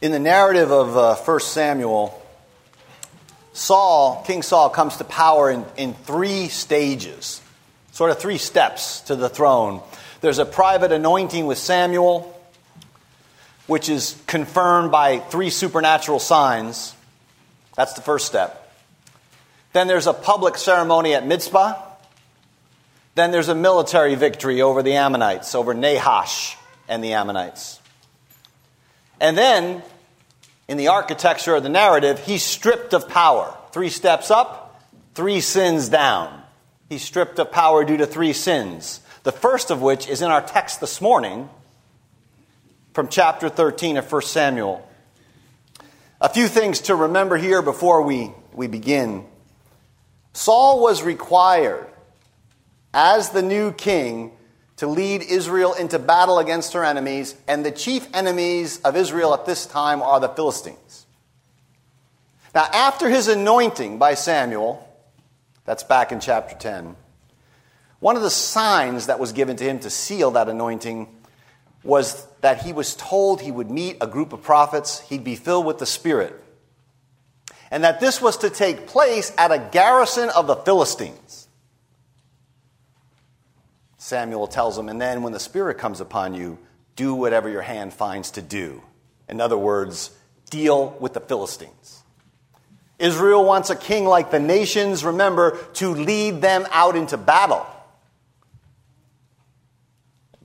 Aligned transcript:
In 0.00 0.12
the 0.12 0.18
narrative 0.18 0.72
of 0.72 0.96
uh, 0.96 1.14
1 1.14 1.40
Samuel, 1.40 2.18
Saul, 3.52 4.24
King 4.26 4.40
Saul, 4.40 4.70
comes 4.70 4.96
to 4.96 5.04
power 5.04 5.50
in, 5.50 5.66
in 5.76 5.92
three 5.92 6.48
stages, 6.48 7.42
sort 7.92 8.10
of 8.10 8.18
three 8.18 8.38
steps 8.38 9.02
to 9.02 9.16
the 9.16 9.28
throne. 9.28 9.82
There's 10.22 10.38
a 10.38 10.46
private 10.46 10.90
anointing 10.90 11.46
with 11.46 11.58
Samuel, 11.58 12.34
which 13.66 13.90
is 13.90 14.18
confirmed 14.26 14.90
by 14.90 15.18
three 15.18 15.50
supernatural 15.50 16.18
signs. 16.18 16.94
That's 17.76 17.92
the 17.92 18.00
first 18.00 18.24
step. 18.24 18.72
Then 19.74 19.86
there's 19.86 20.06
a 20.06 20.14
public 20.14 20.56
ceremony 20.56 21.12
at 21.12 21.26
Mizpah. 21.26 21.74
Then 23.16 23.32
there's 23.32 23.48
a 23.48 23.54
military 23.54 24.14
victory 24.14 24.62
over 24.62 24.82
the 24.82 24.94
Ammonites, 24.94 25.54
over 25.54 25.74
Nahash 25.74 26.56
and 26.88 27.04
the 27.04 27.12
Ammonites. 27.12 27.79
And 29.20 29.36
then, 29.36 29.82
in 30.66 30.78
the 30.78 30.88
architecture 30.88 31.54
of 31.54 31.62
the 31.62 31.68
narrative, 31.68 32.18
he's 32.20 32.42
stripped 32.42 32.94
of 32.94 33.08
power. 33.08 33.54
Three 33.72 33.90
steps 33.90 34.30
up, 34.30 34.82
three 35.14 35.40
sins 35.40 35.88
down. 35.88 36.42
He's 36.88 37.02
stripped 37.02 37.38
of 37.38 37.52
power 37.52 37.84
due 37.84 37.98
to 37.98 38.06
three 38.06 38.32
sins. 38.32 39.00
The 39.22 39.32
first 39.32 39.70
of 39.70 39.82
which 39.82 40.08
is 40.08 40.22
in 40.22 40.30
our 40.30 40.40
text 40.40 40.80
this 40.80 41.00
morning 41.00 41.50
from 42.94 43.08
chapter 43.08 43.48
13 43.48 43.98
of 43.98 44.10
1 44.10 44.22
Samuel. 44.22 44.88
A 46.20 46.28
few 46.28 46.48
things 46.48 46.80
to 46.82 46.94
remember 46.94 47.36
here 47.36 47.62
before 47.62 48.02
we, 48.02 48.32
we 48.52 48.66
begin. 48.66 49.24
Saul 50.32 50.80
was 50.80 51.02
required, 51.02 51.86
as 52.92 53.30
the 53.30 53.42
new 53.42 53.72
king, 53.72 54.32
to 54.80 54.86
lead 54.86 55.20
Israel 55.20 55.74
into 55.74 55.98
battle 55.98 56.38
against 56.38 56.72
her 56.72 56.82
enemies, 56.82 57.36
and 57.46 57.66
the 57.66 57.70
chief 57.70 58.08
enemies 58.14 58.80
of 58.80 58.96
Israel 58.96 59.34
at 59.34 59.44
this 59.44 59.66
time 59.66 60.00
are 60.00 60.18
the 60.20 60.28
Philistines. 60.30 61.04
Now, 62.54 62.62
after 62.72 63.10
his 63.10 63.28
anointing 63.28 63.98
by 63.98 64.14
Samuel, 64.14 64.88
that's 65.66 65.82
back 65.82 66.12
in 66.12 66.20
chapter 66.20 66.56
10, 66.56 66.96
one 67.98 68.16
of 68.16 68.22
the 68.22 68.30
signs 68.30 69.04
that 69.08 69.18
was 69.18 69.32
given 69.32 69.54
to 69.56 69.64
him 69.64 69.80
to 69.80 69.90
seal 69.90 70.30
that 70.30 70.48
anointing 70.48 71.08
was 71.82 72.26
that 72.40 72.62
he 72.62 72.72
was 72.72 72.94
told 72.94 73.42
he 73.42 73.52
would 73.52 73.70
meet 73.70 73.98
a 74.00 74.06
group 74.06 74.32
of 74.32 74.42
prophets, 74.42 75.00
he'd 75.10 75.24
be 75.24 75.36
filled 75.36 75.66
with 75.66 75.76
the 75.76 75.84
Spirit, 75.84 76.42
and 77.70 77.84
that 77.84 78.00
this 78.00 78.22
was 78.22 78.38
to 78.38 78.48
take 78.48 78.86
place 78.86 79.30
at 79.36 79.52
a 79.52 79.58
garrison 79.58 80.30
of 80.30 80.46
the 80.46 80.56
Philistines. 80.56 81.39
Samuel 84.02 84.46
tells 84.46 84.78
him, 84.78 84.88
and 84.88 84.98
then 84.98 85.22
when 85.22 85.34
the 85.34 85.38
Spirit 85.38 85.76
comes 85.76 86.00
upon 86.00 86.32
you, 86.32 86.56
do 86.96 87.14
whatever 87.14 87.50
your 87.50 87.60
hand 87.60 87.92
finds 87.92 88.30
to 88.30 88.40
do. 88.40 88.82
In 89.28 89.42
other 89.42 89.58
words, 89.58 90.10
deal 90.48 90.96
with 90.98 91.12
the 91.12 91.20
Philistines. 91.20 92.02
Israel 92.98 93.44
wants 93.44 93.68
a 93.68 93.76
king 93.76 94.06
like 94.06 94.30
the 94.30 94.40
nations, 94.40 95.04
remember, 95.04 95.58
to 95.74 95.90
lead 95.90 96.40
them 96.40 96.66
out 96.70 96.96
into 96.96 97.18
battle. 97.18 97.66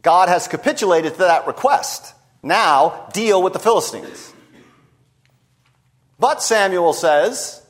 God 0.01 0.27
has 0.27 0.49
capitulated 0.49 1.13
to 1.13 1.19
that 1.19 1.47
request. 1.47 2.13
Now, 2.43 3.07
deal 3.13 3.41
with 3.41 3.53
the 3.53 3.59
Philistines. 3.59 4.33
But 6.19 6.43
Samuel 6.43 6.91
says, 6.91 7.65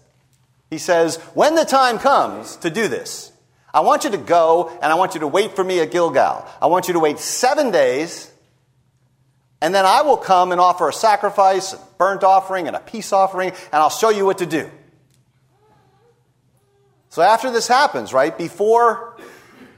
he 0.72 0.80
says, 0.80 1.18
when 1.36 1.54
the 1.54 1.64
time 1.64 2.00
comes 2.00 2.56
to 2.58 2.72
do 2.72 2.88
this, 2.88 3.32
I 3.76 3.82
want 3.82 4.06
you 4.06 4.12
to 4.12 4.18
go 4.18 4.70
and 4.82 4.86
I 4.86 4.96
want 4.96 5.16
you 5.16 5.20
to 5.20 5.28
wait 5.28 5.54
for 5.54 5.64
me 5.64 5.82
at 5.82 5.92
Gilgal. 5.92 6.48
I 6.62 6.68
want 6.68 6.88
you 6.88 6.94
to 6.94 7.00
wait 7.00 7.20
seven 7.20 7.72
days, 7.72 8.32
and 9.62 9.76
then 9.76 9.86
I 9.86 10.04
will 10.04 10.16
come 10.16 10.54
and 10.54 10.62
offer 10.62 10.88
a 10.88 10.94
sacrifice, 10.94 11.74
a 11.74 11.80
burnt 11.98 12.24
offering, 12.24 12.68
and 12.68 12.76
a 12.78 12.80
peace 12.80 13.12
offering, 13.12 13.50
and 13.50 13.74
I'll 13.74 13.90
show 13.90 14.10
you 14.10 14.26
what 14.26 14.38
to 14.38 14.46
do. 14.46 14.72
So 17.10 17.22
after 17.22 17.52
this 17.52 17.68
happens, 17.68 18.14
right, 18.14 18.38
before, 18.38 19.18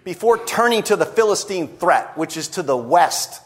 before 0.03 0.45
turning 0.45 0.83
to 0.83 0.95
the 0.95 1.05
Philistine 1.05 1.67
threat, 1.67 2.15
which 2.15 2.37
is 2.37 2.49
to 2.49 2.61
the 2.61 2.77
west 2.77 3.41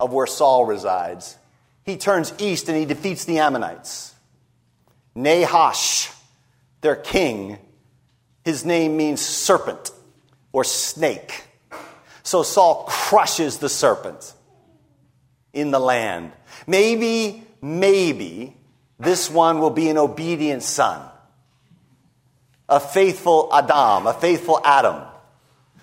of 0.00 0.14
where 0.14 0.26
Saul 0.26 0.64
resides, 0.64 1.36
he 1.84 1.98
turns 1.98 2.32
east 2.38 2.70
and 2.70 2.78
he 2.78 2.86
defeats 2.86 3.26
the 3.26 3.38
Ammonites. 3.38 4.14
Nahash, 5.14 6.10
their 6.80 6.96
king, 6.96 7.58
his 8.44 8.64
name 8.64 8.96
means 8.96 9.20
serpent 9.20 9.90
or 10.52 10.64
snake. 10.64 11.44
So 12.22 12.42
Saul 12.42 12.84
crushes 12.88 13.58
the 13.58 13.68
serpent 13.68 14.32
in 15.52 15.70
the 15.70 15.78
land. 15.78 16.32
Maybe, 16.66 17.44
maybe 17.60 18.56
this 18.98 19.30
one 19.30 19.60
will 19.60 19.70
be 19.70 19.88
an 19.88 19.98
obedient 19.98 20.62
son, 20.62 21.06
a 22.68 22.80
faithful 22.80 23.50
Adam, 23.52 24.06
a 24.06 24.14
faithful 24.14 24.60
Adam, 24.64 25.02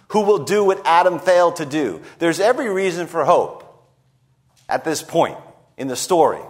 who 0.09 0.21
will 0.21 0.45
do 0.45 0.63
what 0.63 0.81
Adam 0.85 1.19
failed 1.19 1.57
to 1.57 1.66
do. 1.66 2.01
There's 2.19 2.39
every 2.39 2.69
reason 2.69 3.07
for 3.07 3.23
hope 3.25 3.57
at 4.67 4.83
this 4.83 5.01
point 5.01 5.38
in 5.77 5.88
the 5.88 5.95
story. 5.95 6.41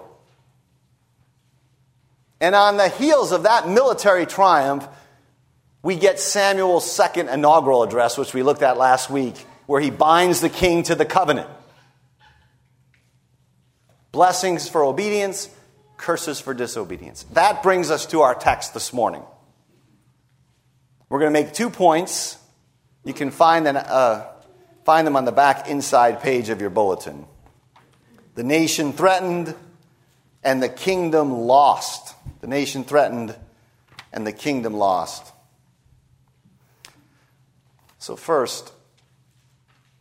And 2.39 2.55
on 2.55 2.77
the 2.77 2.89
heels 2.89 3.31
of 3.31 3.43
that 3.43 3.69
military 3.69 4.25
triumph, 4.25 4.87
we 5.83 5.95
get 5.95 6.19
Samuel's 6.19 6.89
second 6.89 7.29
inaugural 7.29 7.83
address, 7.83 8.17
which 8.17 8.33
we 8.33 8.43
looked 8.43 8.61
at 8.61 8.77
last 8.77 9.09
week, 9.09 9.35
where 9.65 9.81
he 9.81 9.89
binds 9.89 10.41
the 10.41 10.49
king 10.49 10.83
to 10.83 10.95
the 10.95 11.05
covenant. 11.05 11.49
Blessings 14.11 14.67
for 14.67 14.83
obedience, 14.83 15.49
curses 15.97 16.39
for 16.39 16.53
disobedience. 16.53 17.23
That 17.33 17.63
brings 17.63 17.89
us 17.89 18.05
to 18.07 18.21
our 18.21 18.35
text 18.35 18.73
this 18.73 18.93
morning. 18.93 19.23
We're 21.09 21.19
going 21.19 21.33
to 21.33 21.39
make 21.41 21.53
two 21.53 21.69
points. 21.69 22.37
You 23.03 23.13
can 23.13 23.31
find 23.31 23.65
them, 23.65 23.77
uh, 23.77 24.25
find 24.85 25.07
them 25.07 25.15
on 25.15 25.25
the 25.25 25.31
back 25.31 25.67
inside 25.67 26.21
page 26.21 26.49
of 26.49 26.61
your 26.61 26.69
bulletin. 26.69 27.25
The 28.35 28.43
nation 28.43 28.93
threatened 28.93 29.55
and 30.43 30.61
the 30.61 30.69
kingdom 30.69 31.31
lost. 31.31 32.15
The 32.41 32.47
nation 32.47 32.83
threatened 32.83 33.35
and 34.13 34.27
the 34.27 34.31
kingdom 34.31 34.73
lost. 34.73 35.30
So, 38.01 38.15
first, 38.15 38.73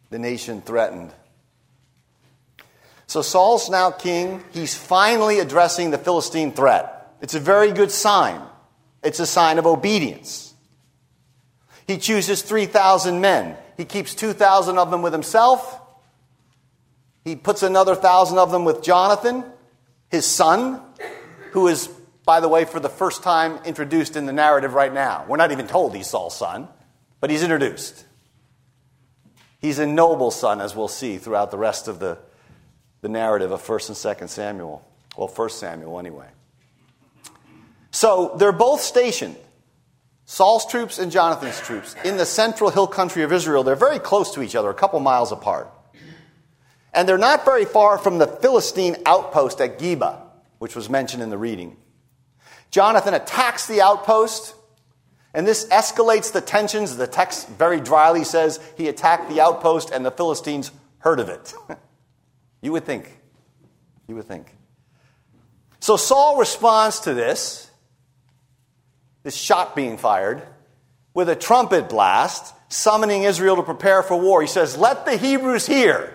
the 0.08 0.18
nation 0.18 0.62
threatened. 0.62 1.12
So, 3.06 3.20
Saul's 3.20 3.68
now 3.68 3.90
king. 3.90 4.42
He's 4.52 4.74
finally 4.74 5.38
addressing 5.38 5.90
the 5.90 5.98
Philistine 5.98 6.52
threat. 6.52 7.14
It's 7.20 7.34
a 7.34 7.38
very 7.38 7.72
good 7.72 7.90
sign. 7.90 8.40
It's 9.02 9.20
a 9.20 9.26
sign 9.26 9.58
of 9.58 9.66
obedience. 9.66 10.54
He 11.86 11.98
chooses 11.98 12.40
3,000 12.40 13.20
men. 13.20 13.58
He 13.76 13.84
keeps 13.84 14.14
2,000 14.14 14.78
of 14.78 14.90
them 14.90 15.02
with 15.02 15.12
himself. 15.12 15.78
He 17.22 17.36
puts 17.36 17.62
another 17.62 17.92
1,000 17.92 18.38
of 18.38 18.50
them 18.50 18.64
with 18.64 18.82
Jonathan, 18.82 19.44
his 20.08 20.24
son, 20.24 20.80
who 21.50 21.68
is, 21.68 21.88
by 22.24 22.40
the 22.40 22.48
way, 22.48 22.64
for 22.64 22.80
the 22.80 22.88
first 22.88 23.22
time 23.22 23.58
introduced 23.66 24.16
in 24.16 24.24
the 24.24 24.32
narrative 24.32 24.72
right 24.72 24.94
now. 24.94 25.26
We're 25.28 25.36
not 25.36 25.52
even 25.52 25.66
told 25.66 25.94
he's 25.94 26.06
Saul's 26.06 26.34
son 26.34 26.66
but 27.20 27.30
he's 27.30 27.42
introduced. 27.42 28.04
He's 29.60 29.78
a 29.78 29.86
noble 29.86 30.30
son, 30.30 30.60
as 30.60 30.74
we'll 30.74 30.88
see 30.88 31.18
throughout 31.18 31.50
the 31.50 31.58
rest 31.58 31.86
of 31.86 31.98
the, 31.98 32.18
the 33.02 33.08
narrative 33.08 33.50
of 33.52 33.62
1st 33.62 33.88
and 33.88 34.18
2nd 34.18 34.28
Samuel. 34.28 34.84
Well, 35.16 35.28
1st 35.28 35.50
Samuel, 35.52 35.98
anyway. 35.98 36.28
So 37.90 38.34
they're 38.38 38.52
both 38.52 38.80
stationed, 38.80 39.36
Saul's 40.24 40.64
troops 40.64 40.98
and 40.98 41.10
Jonathan's 41.12 41.60
troops, 41.60 41.94
in 42.04 42.16
the 42.16 42.24
central 42.24 42.70
hill 42.70 42.86
country 42.86 43.22
of 43.22 43.32
Israel. 43.32 43.64
They're 43.64 43.76
very 43.76 43.98
close 43.98 44.32
to 44.34 44.42
each 44.42 44.54
other, 44.54 44.70
a 44.70 44.74
couple 44.74 45.00
miles 45.00 45.32
apart. 45.32 45.70
And 46.94 47.08
they're 47.08 47.18
not 47.18 47.44
very 47.44 47.64
far 47.64 47.98
from 47.98 48.18
the 48.18 48.26
Philistine 48.26 48.96
outpost 49.06 49.60
at 49.60 49.78
Geba, 49.78 50.20
which 50.58 50.74
was 50.74 50.88
mentioned 50.88 51.22
in 51.22 51.30
the 51.30 51.38
reading. 51.38 51.76
Jonathan 52.70 53.14
attacks 53.14 53.66
the 53.66 53.80
outpost 53.80 54.54
and 55.32 55.46
this 55.46 55.66
escalates 55.66 56.32
the 56.32 56.40
tensions. 56.40 56.96
The 56.96 57.06
text 57.06 57.48
very 57.48 57.80
dryly 57.80 58.24
says 58.24 58.60
he 58.76 58.88
attacked 58.88 59.28
the 59.28 59.40
outpost 59.40 59.90
and 59.90 60.04
the 60.04 60.10
Philistines 60.10 60.70
heard 60.98 61.20
of 61.20 61.28
it. 61.28 61.54
you 62.62 62.72
would 62.72 62.84
think. 62.84 63.18
You 64.06 64.16
would 64.16 64.26
think. 64.26 64.54
So 65.78 65.96
Saul 65.96 66.38
responds 66.38 67.00
to 67.00 67.14
this, 67.14 67.70
this 69.22 69.36
shot 69.36 69.74
being 69.76 69.96
fired, 69.96 70.42
with 71.14 71.28
a 71.28 71.36
trumpet 71.36 71.88
blast, 71.88 72.54
summoning 72.68 73.22
Israel 73.22 73.56
to 73.56 73.62
prepare 73.62 74.02
for 74.02 74.16
war. 74.16 74.40
He 74.40 74.48
says, 74.48 74.76
Let 74.76 75.04
the 75.04 75.16
Hebrews 75.16 75.66
hear. 75.66 76.14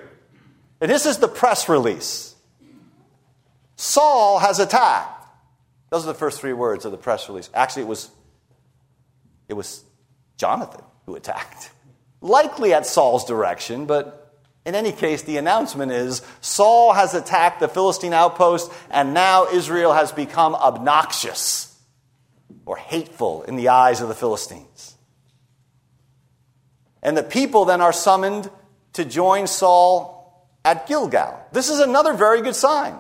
And 0.82 0.92
this 0.92 1.06
is 1.06 1.18
the 1.18 1.28
press 1.28 1.68
release. 1.70 2.36
Saul 3.76 4.40
has 4.40 4.60
attacked. 4.60 5.12
Those 5.90 6.04
are 6.04 6.08
the 6.08 6.14
first 6.14 6.42
three 6.42 6.54
words 6.54 6.86
of 6.86 6.92
the 6.92 6.98
press 6.98 7.28
release. 7.30 7.50
Actually, 7.54 7.84
it 7.84 7.88
was 7.88 8.10
it 9.48 9.54
was 9.54 9.84
Jonathan 10.38 10.84
who 11.06 11.16
attacked. 11.16 11.72
Likely 12.22 12.74
at 12.74 12.86
Saul's 12.86 13.26
direction, 13.26 13.86
but 13.86 14.26
In 14.66 14.74
any 14.74 14.92
case, 14.92 15.22
the 15.22 15.38
announcement 15.38 15.92
is 15.92 16.24
Saul 16.42 16.94
has 16.94 17.14
attacked 17.14 17.60
the 17.60 17.68
Philistine 17.68 18.14
outpost, 18.14 18.72
and 18.90 19.14
now 19.14 19.46
Israel 19.48 19.94
has 19.94 20.12
become 20.12 20.56
obnoxious 20.56 21.72
or 22.66 22.76
hateful 22.76 23.44
in 23.44 23.58
the 23.58 23.70
eyes 23.70 24.02
of 24.02 24.08
the 24.08 24.16
Philistines. 24.16 24.96
And 27.04 27.16
the 27.16 27.24
people 27.24 27.66
then 27.66 27.82
are 27.82 27.94
summoned 27.94 28.50
to 28.94 29.06
join 29.06 29.46
Saul 29.46 30.50
at 30.66 30.88
Gilgal. 30.88 31.40
This 31.52 31.70
is 31.70 31.80
another 31.80 32.14
very 32.14 32.42
good 32.42 32.56
sign. 32.56 32.98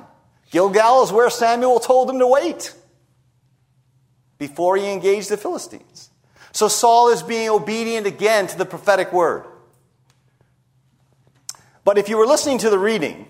Gilgal 0.51 1.03
is 1.03 1.11
where 1.11 1.31
Samuel 1.31 1.79
told 1.79 2.11
him 2.11 2.19
to 2.19 2.27
wait 2.27 2.75
before 4.37 4.77
he 4.77 4.91
engaged 4.91 5.29
the 5.29 5.37
Philistines. 5.37 6.11
So 6.55 6.69
Saul 6.69 7.09
is 7.09 7.21
being 7.21 7.49
obedient 7.49 8.07
again 8.07 8.47
to 8.47 8.57
the 8.57 8.65
prophetic 8.65 9.11
word. 9.11 9.43
But 11.83 11.97
if 11.97 12.07
you 12.07 12.17
were 12.17 12.25
listening 12.25 12.59
to 12.59 12.69
the 12.69 12.79
reading, 12.79 13.27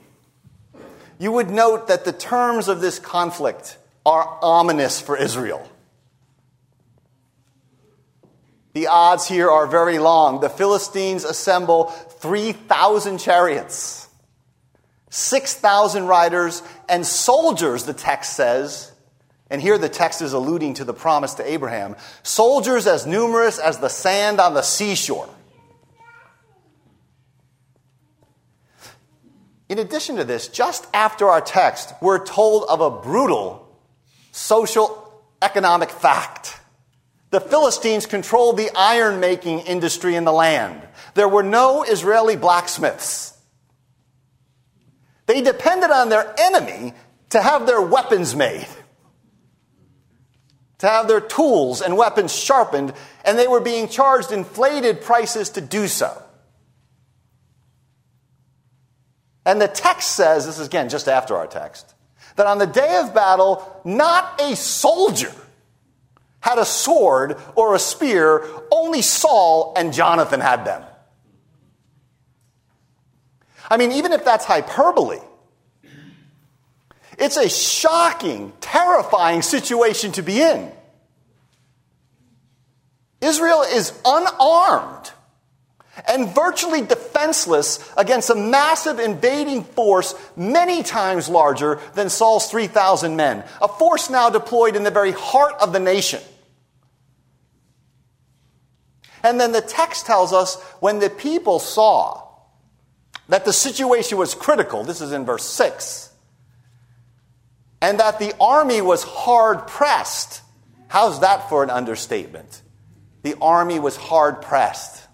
you 1.17 1.31
would 1.31 1.49
note 1.49 1.87
that 1.87 2.05
the 2.05 2.13
terms 2.13 2.67
of 2.67 2.81
this 2.81 2.99
conflict 2.99 3.79
are 4.05 4.37
ominous 4.43 5.01
for 5.01 5.17
Israel. 5.17 5.67
The 8.73 8.85
odds 8.85 9.27
here 9.27 9.49
are 9.49 9.65
very 9.65 9.97
long. 9.97 10.39
The 10.39 10.47
Philistines 10.47 11.23
assemble 11.23 11.85
3,000 11.85 13.17
chariots, 13.17 14.07
6,000 15.09 16.05
riders, 16.05 16.61
and 16.87 17.03
soldiers, 17.03 17.85
the 17.85 17.93
text 17.93 18.33
says. 18.35 18.91
And 19.49 19.61
here 19.61 19.77
the 19.77 19.89
text 19.89 20.21
is 20.21 20.33
alluding 20.33 20.75
to 20.75 20.83
the 20.83 20.93
promise 20.93 21.35
to 21.35 21.49
Abraham 21.49 21.95
soldiers 22.23 22.87
as 22.87 23.05
numerous 23.05 23.59
as 23.59 23.77
the 23.77 23.89
sand 23.89 24.39
on 24.39 24.53
the 24.53 24.63
seashore. 24.63 25.29
In 29.69 29.79
addition 29.79 30.17
to 30.17 30.23
this, 30.23 30.47
just 30.47 30.87
after 30.93 31.27
our 31.27 31.41
text, 31.41 31.93
we're 32.01 32.23
told 32.23 32.65
of 32.69 32.81
a 32.81 32.89
brutal 32.89 33.67
social 34.31 35.23
economic 35.41 35.89
fact. 35.89 36.59
The 37.31 37.41
Philistines 37.41 38.05
controlled 38.05 38.57
the 38.57 38.69
iron 38.75 39.19
making 39.19 39.61
industry 39.61 40.15
in 40.15 40.23
the 40.23 40.31
land. 40.31 40.81
There 41.15 41.27
were 41.27 41.43
no 41.43 41.83
Israeli 41.83 42.35
blacksmiths. 42.35 43.37
They 45.25 45.41
depended 45.41 45.89
on 45.89 46.09
their 46.09 46.33
enemy 46.37 46.93
to 47.31 47.41
have 47.41 47.65
their 47.65 47.81
weapons 47.81 48.35
made, 48.35 48.67
to 50.79 50.87
have 50.87 51.07
their 51.07 51.21
tools 51.21 51.81
and 51.81 51.97
weapons 51.97 52.35
sharpened, 52.35 52.93
and 53.23 53.39
they 53.39 53.47
were 53.47 53.61
being 53.61 53.87
charged 53.87 54.31
inflated 54.31 55.01
prices 55.01 55.49
to 55.51 55.61
do 55.61 55.87
so. 55.87 56.21
And 59.45 59.61
the 59.61 59.67
text 59.67 60.11
says, 60.15 60.45
this 60.45 60.59
is 60.59 60.67
again 60.67 60.89
just 60.89 61.07
after 61.07 61.37
our 61.37 61.47
text, 61.47 61.93
that 62.35 62.47
on 62.47 62.57
the 62.57 62.67
day 62.67 62.97
of 62.97 63.13
battle, 63.13 63.81
not 63.85 64.41
a 64.41 64.55
soldier 64.55 65.31
had 66.39 66.57
a 66.59 66.65
sword 66.65 67.37
or 67.55 67.73
a 67.73 67.79
spear, 67.79 68.45
only 68.71 69.01
Saul 69.01 69.73
and 69.77 69.93
Jonathan 69.93 70.39
had 70.39 70.65
them. 70.65 70.83
I 73.69 73.77
mean, 73.77 73.91
even 73.93 74.11
if 74.11 74.23
that's 74.23 74.45
hyperbole, 74.45 75.19
it's 77.17 77.37
a 77.37 77.49
shocking, 77.49 78.53
terrifying 78.61 79.41
situation 79.41 80.11
to 80.13 80.23
be 80.23 80.41
in. 80.41 80.71
Israel 83.21 83.63
is 83.63 83.97
unarmed 84.05 85.11
and 86.07 86.33
virtually 86.35 86.81
defenseless 86.81 87.79
against 87.97 88.29
a 88.29 88.35
massive 88.35 88.99
invading 88.99 89.63
force 89.63 90.13
many 90.35 90.83
times 90.83 91.29
larger 91.29 91.79
than 91.93 92.09
Saul's 92.09 92.49
3,000 92.51 93.15
men, 93.15 93.43
a 93.61 93.67
force 93.67 94.09
now 94.09 94.29
deployed 94.29 94.75
in 94.75 94.83
the 94.83 94.91
very 94.91 95.11
heart 95.11 95.55
of 95.61 95.73
the 95.73 95.79
nation. 95.79 96.21
And 99.23 99.39
then 99.39 99.53
the 99.53 99.61
text 99.61 100.05
tells 100.05 100.33
us 100.33 100.61
when 100.79 100.99
the 100.99 101.09
people 101.09 101.59
saw 101.59 102.21
that 103.29 103.45
the 103.45 103.53
situation 103.53 104.17
was 104.17 104.35
critical, 104.35 104.83
this 104.83 105.01
is 105.01 105.11
in 105.11 105.25
verse 105.25 105.45
6, 105.45 106.11
and 107.85 107.99
that 107.99 108.17
the 108.17 108.33
army 108.41 108.81
was 108.81 109.03
hard 109.03 109.67
pressed. 109.67 110.41
How's 110.87 111.19
that 111.19 111.49
for 111.49 111.61
an 111.61 111.69
understatement? 111.69 112.63
The 113.21 113.35
army 113.39 113.77
was 113.77 113.95
hard 113.95 114.41
pressed. 114.41 115.07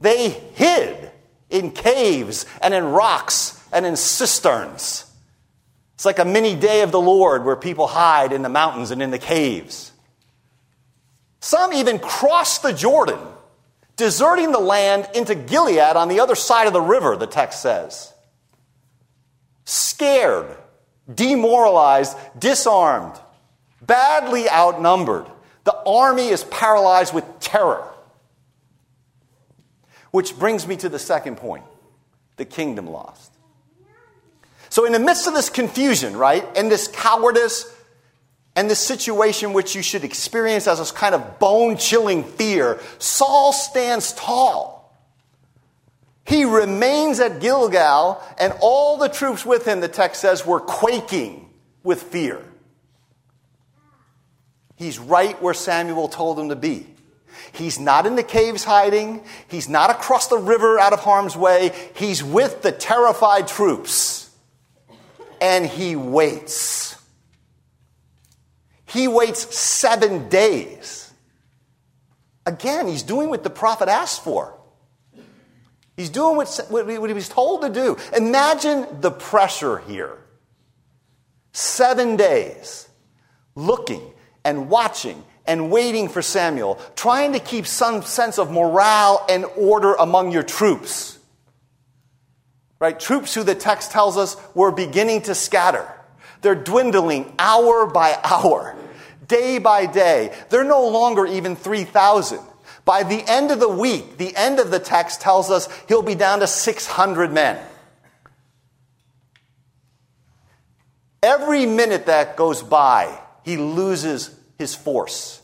They 0.00 0.30
hid 0.30 1.12
in 1.48 1.70
caves 1.70 2.46
and 2.60 2.74
in 2.74 2.82
rocks 2.82 3.62
and 3.72 3.86
in 3.86 3.94
cisterns. 3.94 5.08
It's 5.94 6.04
like 6.04 6.18
a 6.18 6.24
mini 6.24 6.56
day 6.56 6.82
of 6.82 6.90
the 6.90 7.00
Lord 7.00 7.44
where 7.44 7.54
people 7.54 7.86
hide 7.86 8.32
in 8.32 8.42
the 8.42 8.48
mountains 8.48 8.90
and 8.90 9.00
in 9.00 9.12
the 9.12 9.18
caves. 9.18 9.92
Some 11.38 11.72
even 11.72 12.00
crossed 12.00 12.64
the 12.64 12.72
Jordan, 12.72 13.20
deserting 13.94 14.50
the 14.50 14.58
land 14.58 15.08
into 15.14 15.36
Gilead 15.36 15.94
on 15.94 16.08
the 16.08 16.18
other 16.18 16.34
side 16.34 16.66
of 16.66 16.72
the 16.72 16.80
river, 16.80 17.14
the 17.14 17.28
text 17.28 17.62
says. 17.62 18.12
Scared, 19.64 20.56
demoralized, 21.14 22.16
disarmed, 22.38 23.18
badly 23.82 24.48
outnumbered. 24.48 25.26
The 25.64 25.76
army 25.86 26.28
is 26.28 26.44
paralyzed 26.44 27.14
with 27.14 27.24
terror. 27.40 27.86
Which 30.10 30.38
brings 30.38 30.66
me 30.66 30.76
to 30.78 30.88
the 30.88 30.98
second 30.98 31.36
point 31.36 31.64
the 32.36 32.44
kingdom 32.44 32.86
lost. 32.86 33.32
So, 34.70 34.86
in 34.86 34.92
the 34.92 34.98
midst 34.98 35.26
of 35.26 35.34
this 35.34 35.50
confusion, 35.50 36.16
right, 36.16 36.46
and 36.56 36.70
this 36.70 36.88
cowardice, 36.88 37.66
and 38.56 38.68
this 38.68 38.78
situation 38.78 39.52
which 39.52 39.74
you 39.74 39.82
should 39.82 40.04
experience 40.04 40.66
as 40.66 40.90
a 40.90 40.94
kind 40.94 41.14
of 41.14 41.38
bone 41.38 41.76
chilling 41.76 42.24
fear, 42.24 42.80
Saul 42.98 43.52
stands 43.52 44.12
tall. 44.12 44.79
He 46.24 46.44
remains 46.44 47.18
at 47.18 47.40
Gilgal, 47.40 48.22
and 48.38 48.54
all 48.60 48.96
the 48.98 49.08
troops 49.08 49.44
with 49.44 49.66
him, 49.66 49.80
the 49.80 49.88
text 49.88 50.20
says, 50.20 50.46
were 50.46 50.60
quaking 50.60 51.50
with 51.82 52.02
fear. 52.02 52.44
He's 54.76 54.98
right 54.98 55.40
where 55.42 55.54
Samuel 55.54 56.08
told 56.08 56.38
him 56.38 56.50
to 56.50 56.56
be. 56.56 56.86
He's 57.52 57.78
not 57.78 58.06
in 58.06 58.16
the 58.16 58.22
caves 58.22 58.64
hiding. 58.64 59.24
He's 59.48 59.68
not 59.68 59.90
across 59.90 60.28
the 60.28 60.38
river 60.38 60.78
out 60.78 60.92
of 60.92 61.00
harm's 61.00 61.36
way. 61.36 61.72
He's 61.94 62.22
with 62.22 62.62
the 62.62 62.72
terrified 62.72 63.48
troops. 63.48 64.30
And 65.40 65.66
he 65.66 65.96
waits. 65.96 66.96
He 68.86 69.08
waits 69.08 69.56
seven 69.56 70.28
days. 70.28 71.12
Again, 72.46 72.88
he's 72.88 73.02
doing 73.02 73.28
what 73.28 73.42
the 73.42 73.50
prophet 73.50 73.88
asked 73.88 74.22
for. 74.22 74.59
He's 76.00 76.08
doing 76.08 76.34
what, 76.34 76.88
he 76.88 77.12
was 77.12 77.28
told 77.28 77.60
to 77.60 77.68
do. 77.68 77.98
Imagine 78.16 78.86
the 79.02 79.10
pressure 79.10 79.80
here. 79.80 80.16
Seven 81.52 82.16
days 82.16 82.88
looking 83.54 84.14
and 84.42 84.70
watching 84.70 85.22
and 85.46 85.70
waiting 85.70 86.08
for 86.08 86.22
Samuel, 86.22 86.80
trying 86.96 87.34
to 87.34 87.38
keep 87.38 87.66
some 87.66 88.00
sense 88.00 88.38
of 88.38 88.50
morale 88.50 89.26
and 89.28 89.44
order 89.58 89.92
among 89.92 90.32
your 90.32 90.42
troops. 90.42 91.18
Right? 92.78 92.98
Troops 92.98 93.34
who 93.34 93.42
the 93.42 93.54
text 93.54 93.92
tells 93.92 94.16
us 94.16 94.38
were 94.54 94.72
beginning 94.72 95.20
to 95.22 95.34
scatter. 95.34 95.86
They're 96.40 96.54
dwindling 96.54 97.30
hour 97.38 97.84
by 97.84 98.18
hour, 98.24 98.74
day 99.28 99.58
by 99.58 99.84
day. 99.84 100.34
They're 100.48 100.64
no 100.64 100.88
longer 100.88 101.26
even 101.26 101.56
3,000. 101.56 102.40
By 102.90 103.04
the 103.04 103.22
end 103.24 103.52
of 103.52 103.60
the 103.60 103.68
week, 103.68 104.16
the 104.16 104.34
end 104.34 104.58
of 104.58 104.72
the 104.72 104.80
text 104.80 105.20
tells 105.20 105.48
us 105.48 105.68
he'll 105.86 106.02
be 106.02 106.16
down 106.16 106.40
to 106.40 106.48
600 106.48 107.32
men. 107.32 107.64
Every 111.22 111.66
minute 111.66 112.06
that 112.06 112.34
goes 112.34 112.64
by, 112.64 113.16
he 113.44 113.56
loses 113.56 114.34
his 114.58 114.74
force. 114.74 115.40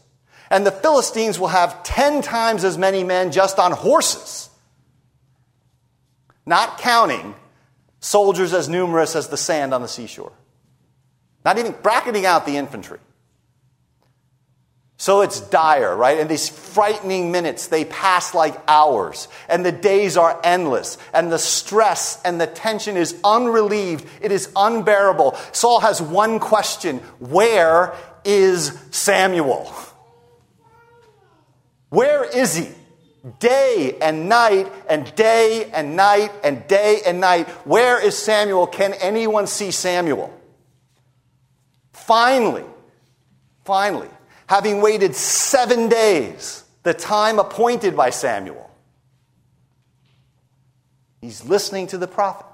And 0.51 0.67
the 0.67 0.73
Philistines 0.73 1.39
will 1.39 1.47
have 1.47 1.85
10 1.85 2.21
times 2.23 2.65
as 2.65 2.77
many 2.77 3.05
men 3.05 3.31
just 3.31 3.61
on 3.61 3.71
horses, 3.71 4.51
not 6.47 6.79
counting 6.79 7.37
soldiers 8.01 8.53
as 8.53 8.69
numerous 8.69 9.15
as 9.15 9.29
the 9.29 9.37
sand 9.37 9.73
on 9.73 9.83
the 9.83 9.89
seashore, 9.89 10.33
not 11.45 11.59
even 11.59 11.77
bracketing 11.81 12.27
out 12.27 12.45
the 12.45 12.57
infantry. 12.57 12.99
So 14.99 15.21
it's 15.21 15.41
dire, 15.41 15.95
right? 15.95 16.19
And 16.19 16.29
these 16.29 16.49
frightening 16.49 17.31
minutes, 17.31 17.67
they 17.67 17.85
pass 17.85 18.35
like 18.35 18.59
hours, 18.67 19.29
and 19.49 19.65
the 19.65 19.73
days 19.73 20.17
are 20.17 20.41
endless, 20.43 20.97
and 21.13 21.31
the 21.31 21.39
stress 21.39 22.21
and 22.25 22.41
the 22.41 22.47
tension 22.47 22.97
is 22.97 23.15
unrelieved. 23.23 24.07
It 24.23 24.33
is 24.33 24.51
unbearable. 24.57 25.37
Saul 25.53 25.81
has 25.81 26.01
one 26.01 26.39
question 26.39 26.99
Where 27.19 27.95
is 28.25 28.79
Samuel? 28.91 29.73
Where 31.91 32.25
is 32.25 32.57
he? 32.57 32.69
day 33.39 33.99
and 34.01 34.29
night 34.29 34.73
and 34.89 35.13
day 35.15 35.71
and 35.73 35.97
night 35.97 36.33
and 36.45 36.67
day 36.69 37.01
and 37.05 37.21
night. 37.21 37.49
Where 37.67 38.01
is 38.01 38.17
Samuel? 38.17 38.67
Can 38.67 38.95
anyone 38.95 39.47
see 39.47 39.71
Samuel? 39.71 40.33
Finally, 41.93 42.65
finally, 43.65 44.09
having 44.49 44.81
waited 44.81 45.15
seven 45.15 45.89
days, 45.89 46.65
the 46.83 46.95
time 46.95 47.39
appointed 47.39 47.97
by 47.97 48.11
Samuel, 48.11 48.71
he's 51.21 51.45
listening 51.45 51.87
to 51.89 51.99
the 51.99 52.07
prophet. 52.07 52.47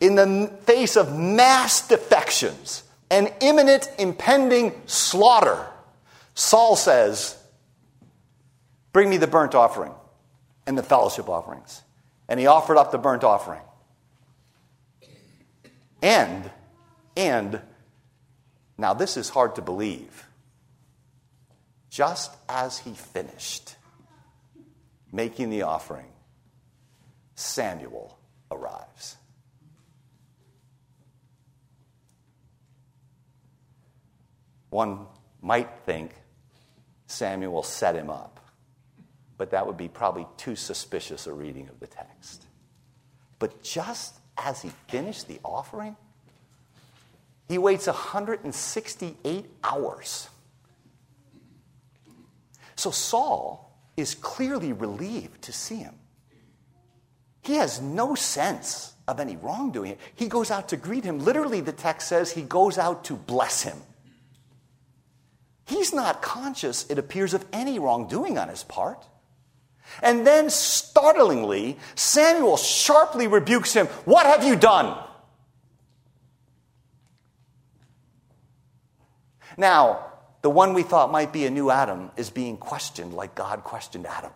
In 0.00 0.14
the 0.14 0.52
face 0.62 0.96
of 0.96 1.16
mass 1.16 1.86
defections 1.88 2.84
and 3.10 3.32
imminent 3.40 3.90
impending 3.98 4.80
slaughter, 4.86 5.66
Saul 6.34 6.76
says, 6.76 7.36
Bring 8.92 9.10
me 9.10 9.16
the 9.16 9.26
burnt 9.26 9.54
offering 9.54 9.92
and 10.66 10.78
the 10.78 10.82
fellowship 10.82 11.28
offerings. 11.28 11.82
And 12.28 12.38
he 12.38 12.46
offered 12.46 12.78
up 12.78 12.92
the 12.92 12.98
burnt 12.98 13.24
offering. 13.24 13.60
And, 16.02 16.50
and, 17.16 17.60
now 18.76 18.94
this 18.94 19.16
is 19.16 19.30
hard 19.30 19.56
to 19.56 19.62
believe. 19.62 20.27
Just 21.98 22.30
as 22.48 22.78
he 22.78 22.92
finished 22.92 23.74
making 25.10 25.50
the 25.50 25.62
offering, 25.62 26.06
Samuel 27.34 28.16
arrives. 28.52 29.16
One 34.70 35.06
might 35.42 35.70
think 35.86 36.14
Samuel 37.08 37.64
set 37.64 37.96
him 37.96 38.10
up 38.10 38.38
but 39.36 39.50
that 39.50 39.66
would 39.66 39.76
be 39.76 39.88
probably 39.88 40.26
too 40.36 40.56
suspicious 40.56 41.26
a 41.26 41.32
reading 41.32 41.68
of 41.68 41.80
the 41.80 41.86
text. 41.86 42.44
But 43.40 43.62
just 43.62 44.14
as 44.36 44.62
he 44.62 44.70
finished 44.88 45.28
the 45.28 45.40
offering, 45.44 45.96
he 47.48 47.56
waits 47.56 47.86
168 47.86 49.46
hours. 49.64 50.28
So 52.78 52.92
Saul 52.92 53.76
is 53.96 54.14
clearly 54.14 54.72
relieved 54.72 55.42
to 55.42 55.52
see 55.52 55.78
him. 55.78 55.96
He 57.42 57.56
has 57.56 57.80
no 57.80 58.14
sense 58.14 58.94
of 59.08 59.18
any 59.18 59.36
wrongdoing. 59.36 59.96
He 60.14 60.28
goes 60.28 60.52
out 60.52 60.68
to 60.68 60.76
greet 60.76 61.02
him. 61.02 61.18
Literally, 61.18 61.60
the 61.60 61.72
text 61.72 62.06
says 62.06 62.30
he 62.30 62.42
goes 62.42 62.78
out 62.78 63.02
to 63.06 63.16
bless 63.16 63.62
him. 63.62 63.76
He's 65.66 65.92
not 65.92 66.22
conscious, 66.22 66.88
it 66.88 66.98
appears, 66.98 67.34
of 67.34 67.44
any 67.52 67.80
wrongdoing 67.80 68.38
on 68.38 68.48
his 68.48 68.62
part. 68.62 69.04
And 70.00 70.24
then, 70.24 70.48
startlingly, 70.48 71.78
Samuel 71.96 72.56
sharply 72.56 73.26
rebukes 73.26 73.72
him 73.72 73.86
What 74.04 74.24
have 74.24 74.44
you 74.44 74.54
done? 74.54 74.96
Now, 79.56 80.07
the 80.48 80.54
one 80.54 80.72
we 80.72 80.82
thought 80.82 81.12
might 81.12 81.30
be 81.30 81.44
a 81.44 81.50
new 81.50 81.68
Adam 81.68 82.10
is 82.16 82.30
being 82.30 82.56
questioned 82.56 83.12
like 83.12 83.34
God 83.34 83.64
questioned 83.64 84.06
Adam. 84.06 84.30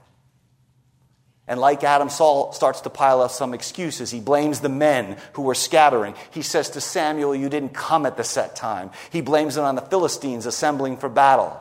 And 1.49 1.59
like 1.59 1.83
Adam, 1.85 2.11
Saul 2.11 2.53
starts 2.53 2.83
to 2.83 2.91
pile 2.91 3.23
up 3.23 3.31
some 3.31 3.55
excuses. 3.55 4.11
He 4.11 4.21
blames 4.21 4.61
the 4.61 4.69
men 4.69 5.17
who 5.33 5.41
were 5.41 5.55
scattering. 5.55 6.15
He 6.31 6.43
says 6.43 6.69
to 6.69 6.83
Samuel, 6.83 7.35
You 7.35 7.49
didn't 7.49 7.73
come 7.73 8.05
at 8.05 8.19
the 8.19 8.25
set 8.25 8.55
time. 8.55 8.91
He 9.09 9.23
blames 9.23 9.57
it 9.57 9.63
on 9.63 9.75
the 9.75 9.81
Philistines 9.81 10.45
assembling 10.45 10.99
for 10.99 11.09
battle. 11.09 11.59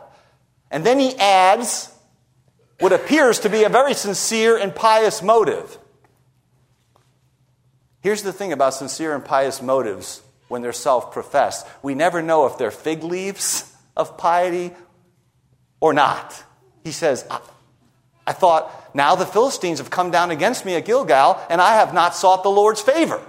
And 0.70 0.86
then 0.86 1.00
he 1.00 1.16
adds, 1.16 1.90
what 2.82 2.92
appears 2.92 3.40
to 3.40 3.50
be 3.50 3.64
a 3.64 3.70
very 3.70 3.94
sincere 3.94 4.58
and 4.58 4.76
pious 4.76 5.22
motive. 5.22 5.78
Here's 8.02 8.22
the 8.22 8.34
thing 8.34 8.52
about 8.52 8.74
sincere 8.74 9.16
and 9.16 9.24
pious 9.24 9.62
motives 9.62 10.22
when 10.50 10.62
they're 10.62 10.74
self 10.74 11.14
professed 11.14 11.66
we 11.82 11.96
never 11.96 12.22
know 12.22 12.48
if 12.48 12.58
they're 12.58 12.70
fig 12.70 13.06
leaves 13.06 13.71
of 13.96 14.18
piety 14.18 14.72
or 15.80 15.94
not. 15.94 16.44
He 16.84 16.92
says, 16.92 17.26
I, 17.30 17.40
I 18.28 18.34
thought, 18.34 18.96
now 18.96 19.16
the 19.16 19.26
Philistines 19.26 19.80
have 19.80 19.90
come 19.90 20.12
down 20.12 20.32
against 20.32 20.66
me 20.66 20.76
at 20.76 20.86
Gilgal, 20.86 21.40
and 21.50 21.60
I 21.60 21.76
have 21.76 21.94
not 21.94 22.16
sought 22.16 22.44
the 22.44 22.50
Lord's 22.50 22.82
favor. 22.82 23.22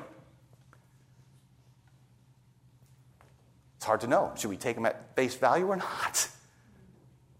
It's 3.76 3.86
hard 3.86 4.02
to 4.02 4.06
know. 4.06 4.32
Should 4.36 4.50
we 4.50 4.56
take 4.56 4.76
him 4.76 4.86
at 4.86 5.16
face 5.16 5.34
value 5.34 5.66
or 5.66 5.76
not? 5.76 6.28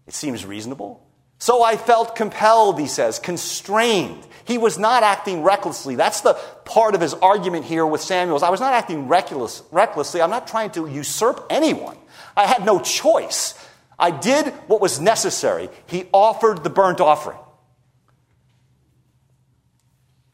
It 0.07 0.13
seems 0.13 0.45
reasonable. 0.45 1.01
So 1.39 1.63
I 1.63 1.77
felt 1.77 2.15
compelled, 2.15 2.79
he 2.79 2.87
says, 2.87 3.19
constrained. 3.19 4.25
He 4.45 4.57
was 4.57 4.77
not 4.77 5.03
acting 5.03 5.43
recklessly. 5.43 5.95
That's 5.95 6.21
the 6.21 6.33
part 6.65 6.95
of 6.95 7.01
his 7.01 7.13
argument 7.13 7.65
here 7.65 7.85
with 7.85 8.01
Samuel. 8.01 8.43
I 8.43 8.49
was 8.49 8.59
not 8.59 8.73
acting 8.73 9.07
reckless, 9.07 9.61
recklessly. 9.71 10.21
I'm 10.21 10.29
not 10.29 10.47
trying 10.47 10.71
to 10.71 10.87
usurp 10.87 11.45
anyone. 11.49 11.97
I 12.35 12.45
had 12.45 12.65
no 12.65 12.79
choice. 12.79 13.53
I 13.97 14.11
did 14.11 14.47
what 14.67 14.81
was 14.81 14.99
necessary. 14.99 15.69
He 15.85 16.05
offered 16.11 16.63
the 16.63 16.69
burnt 16.69 16.99
offering. 16.99 17.37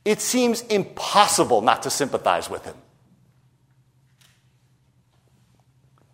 It 0.06 0.22
seems 0.22 0.62
impossible 0.62 1.62
not 1.62 1.84
to 1.84 1.90
sympathize 1.90 2.50
with 2.50 2.66
him. 2.66 2.76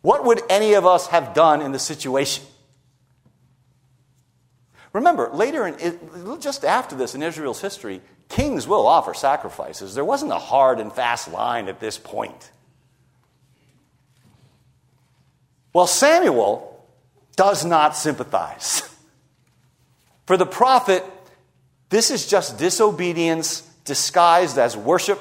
What 0.02 0.26
would 0.26 0.42
any 0.50 0.74
of 0.74 0.86
us 0.86 1.08
have 1.08 1.34
done 1.34 1.62
in 1.62 1.72
the 1.72 1.80
situation? 1.80 2.46
Remember, 4.94 5.30
later, 5.34 5.68
in, 5.68 6.40
just 6.40 6.64
after 6.64 6.96
this 6.96 7.16
in 7.16 7.24
Israel's 7.24 7.60
history, 7.60 8.02
kings 8.30 8.68
will 8.68 8.86
offer 8.88 9.14
sacrifices. 9.14 9.96
There 9.96 10.06
wasn't 10.06 10.32
a 10.32 10.40
hard 10.40 10.80
and 10.80 10.92
fast 10.94 11.32
line 11.32 11.68
at 11.68 11.80
this 11.80 11.98
point. 11.98 12.52
Well, 15.76 15.88
Samuel 15.88 16.88
does 17.36 17.66
not 17.66 17.98
sympathize. 17.98 18.90
For 20.26 20.38
the 20.38 20.46
prophet, 20.46 21.04
this 21.90 22.12
is 22.12 22.26
just 22.26 22.58
disobedience 22.58 23.60
disguised 23.84 24.58
as 24.58 24.78
worship 24.78 25.20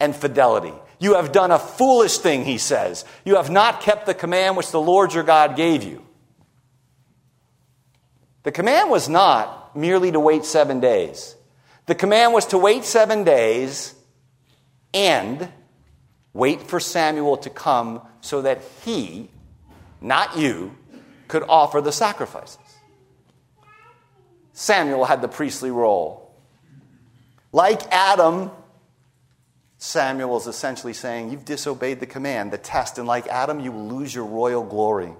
and 0.00 0.16
fidelity. 0.16 0.72
You 0.98 1.16
have 1.16 1.32
done 1.32 1.50
a 1.50 1.58
foolish 1.58 2.16
thing, 2.16 2.46
he 2.46 2.56
says. 2.56 3.04
You 3.26 3.36
have 3.36 3.50
not 3.50 3.82
kept 3.82 4.06
the 4.06 4.14
command 4.14 4.56
which 4.56 4.70
the 4.70 4.80
Lord 4.80 5.12
your 5.12 5.22
God 5.22 5.54
gave 5.54 5.82
you. 5.82 6.02
The 8.44 8.52
command 8.52 8.88
was 8.88 9.06
not 9.06 9.76
merely 9.76 10.10
to 10.12 10.18
wait 10.18 10.46
seven 10.46 10.80
days. 10.80 11.36
The 11.84 11.94
command 11.94 12.32
was 12.32 12.46
to 12.46 12.58
wait 12.58 12.86
seven 12.86 13.22
days 13.22 13.94
and 14.94 15.52
wait 16.32 16.62
for 16.62 16.80
Samuel 16.80 17.36
to 17.36 17.50
come 17.50 18.00
so 18.22 18.40
that 18.40 18.62
he, 18.82 19.28
not 20.00 20.38
you, 20.38 20.76
could 21.26 21.44
offer 21.48 21.80
the 21.80 21.92
sacrifices. 21.92 22.58
Samuel 24.52 25.04
had 25.04 25.22
the 25.22 25.28
priestly 25.28 25.70
role. 25.70 26.34
Like 27.52 27.82
Adam, 27.92 28.50
Samuel 29.76 30.36
is 30.36 30.46
essentially 30.46 30.92
saying, 30.92 31.30
You've 31.30 31.44
disobeyed 31.44 32.00
the 32.00 32.06
command, 32.06 32.50
the 32.50 32.58
test, 32.58 32.98
and 32.98 33.06
like 33.06 33.26
Adam, 33.28 33.60
you 33.60 33.72
will 33.72 33.86
lose 33.86 34.14
your 34.14 34.24
royal 34.24 34.64
glory. 34.64 35.12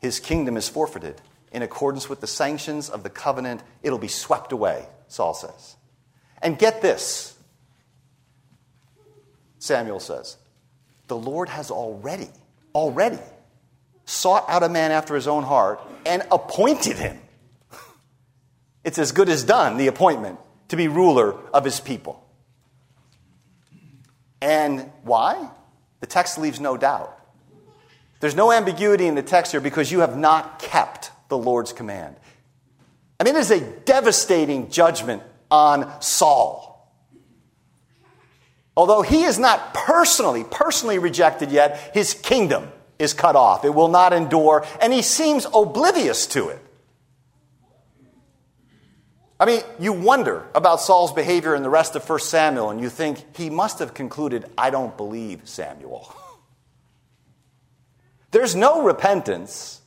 His 0.00 0.20
kingdom 0.20 0.56
is 0.56 0.68
forfeited 0.68 1.20
in 1.52 1.62
accordance 1.62 2.08
with 2.08 2.20
the 2.20 2.26
sanctions 2.26 2.90
of 2.90 3.02
the 3.02 3.10
covenant, 3.10 3.62
it'll 3.82 3.98
be 3.98 4.08
swept 4.08 4.52
away, 4.52 4.86
Saul 5.08 5.34
says. 5.34 5.76
And 6.42 6.58
get 6.58 6.82
this 6.82 7.34
Samuel 9.58 10.00
says, 10.00 10.36
the 11.08 11.16
Lord 11.16 11.48
has 11.48 11.70
already, 11.70 12.28
already 12.74 13.18
sought 14.04 14.44
out 14.48 14.62
a 14.62 14.68
man 14.68 14.90
after 14.90 15.14
his 15.14 15.26
own 15.26 15.42
heart 15.42 15.80
and 16.06 16.22
appointed 16.30 16.96
him. 16.96 17.18
It's 18.84 18.98
as 18.98 19.12
good 19.12 19.28
as 19.28 19.44
done, 19.44 19.76
the 19.76 19.86
appointment, 19.86 20.38
to 20.68 20.76
be 20.76 20.88
ruler 20.88 21.34
of 21.52 21.64
his 21.64 21.80
people. 21.80 22.24
And 24.40 24.90
why? 25.02 25.50
The 26.00 26.06
text 26.06 26.38
leaves 26.38 26.60
no 26.60 26.76
doubt. 26.76 27.14
There's 28.20 28.34
no 28.34 28.50
ambiguity 28.52 29.06
in 29.06 29.14
the 29.14 29.22
text 29.22 29.52
here 29.52 29.60
because 29.60 29.92
you 29.92 30.00
have 30.00 30.16
not 30.16 30.58
kept 30.58 31.10
the 31.28 31.38
Lord's 31.38 31.72
command. 31.72 32.16
I 33.20 33.24
mean, 33.24 33.36
it 33.36 33.40
is 33.40 33.50
a 33.50 33.60
devastating 33.60 34.70
judgment 34.70 35.22
on 35.50 36.00
Saul. 36.00 36.67
Although 38.78 39.02
he 39.02 39.24
is 39.24 39.38
not 39.38 39.74
personally, 39.74 40.44
personally 40.48 41.00
rejected 41.00 41.50
yet, 41.50 41.90
his 41.92 42.14
kingdom 42.14 42.70
is 43.00 43.12
cut 43.12 43.34
off. 43.34 43.64
It 43.64 43.74
will 43.74 43.88
not 43.88 44.12
endure, 44.12 44.64
and 44.80 44.92
he 44.92 45.02
seems 45.02 45.46
oblivious 45.52 46.28
to 46.28 46.50
it. 46.50 46.60
I 49.40 49.46
mean, 49.46 49.62
you 49.80 49.92
wonder 49.92 50.46
about 50.54 50.80
Saul's 50.80 51.12
behavior 51.12 51.56
in 51.56 51.64
the 51.64 51.70
rest 51.70 51.96
of 51.96 52.08
1 52.08 52.20
Samuel, 52.20 52.70
and 52.70 52.80
you 52.80 52.88
think 52.88 53.36
he 53.36 53.50
must 53.50 53.80
have 53.80 53.94
concluded, 53.94 54.46
I 54.56 54.70
don't 54.70 54.96
believe 54.96 55.42
Samuel. 55.44 56.14
There's 58.30 58.54
no 58.54 58.82
repentance 58.82 59.78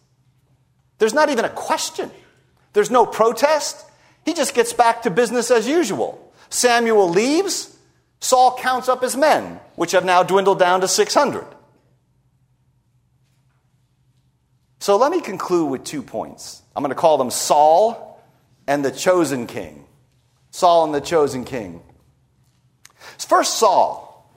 there's 1.02 1.16
not 1.16 1.30
even 1.30 1.46
a 1.46 1.50
question. 1.50 2.12
There's 2.74 2.92
no 2.92 3.08
protest. 3.08 3.84
He 4.24 4.36
just 4.36 4.54
gets 4.54 4.72
back 4.72 5.02
to 5.02 5.10
business 5.10 5.50
as 5.50 5.68
usual. 5.68 6.32
Samuel 6.52 7.10
leaves. 7.10 7.71
Saul 8.22 8.56
counts 8.58 8.88
up 8.88 9.02
his 9.02 9.18
men, 9.18 9.60
which 9.76 9.92
have 9.92 10.06
now 10.06 10.24
dwindled 10.24 10.60
down 10.60 10.82
to 10.82 10.88
600. 10.88 11.46
So 14.80 14.98
let 14.98 15.12
me 15.12 15.22
conclude 15.22 15.70
with 15.70 15.84
two 15.84 16.04
points. 16.04 16.62
I'm 16.76 16.84
going 16.84 16.90
to 16.90 16.96
call 16.96 17.18
them 17.18 17.32
Saul 17.32 18.22
and 18.68 18.86
the 18.86 18.92
chosen 18.92 19.48
king. 19.48 19.86
Saul 20.52 20.86
and 20.86 20.94
the 20.94 21.02
chosen 21.02 21.46
king. 21.46 21.82
First, 23.18 23.58
Saul. 23.58 24.32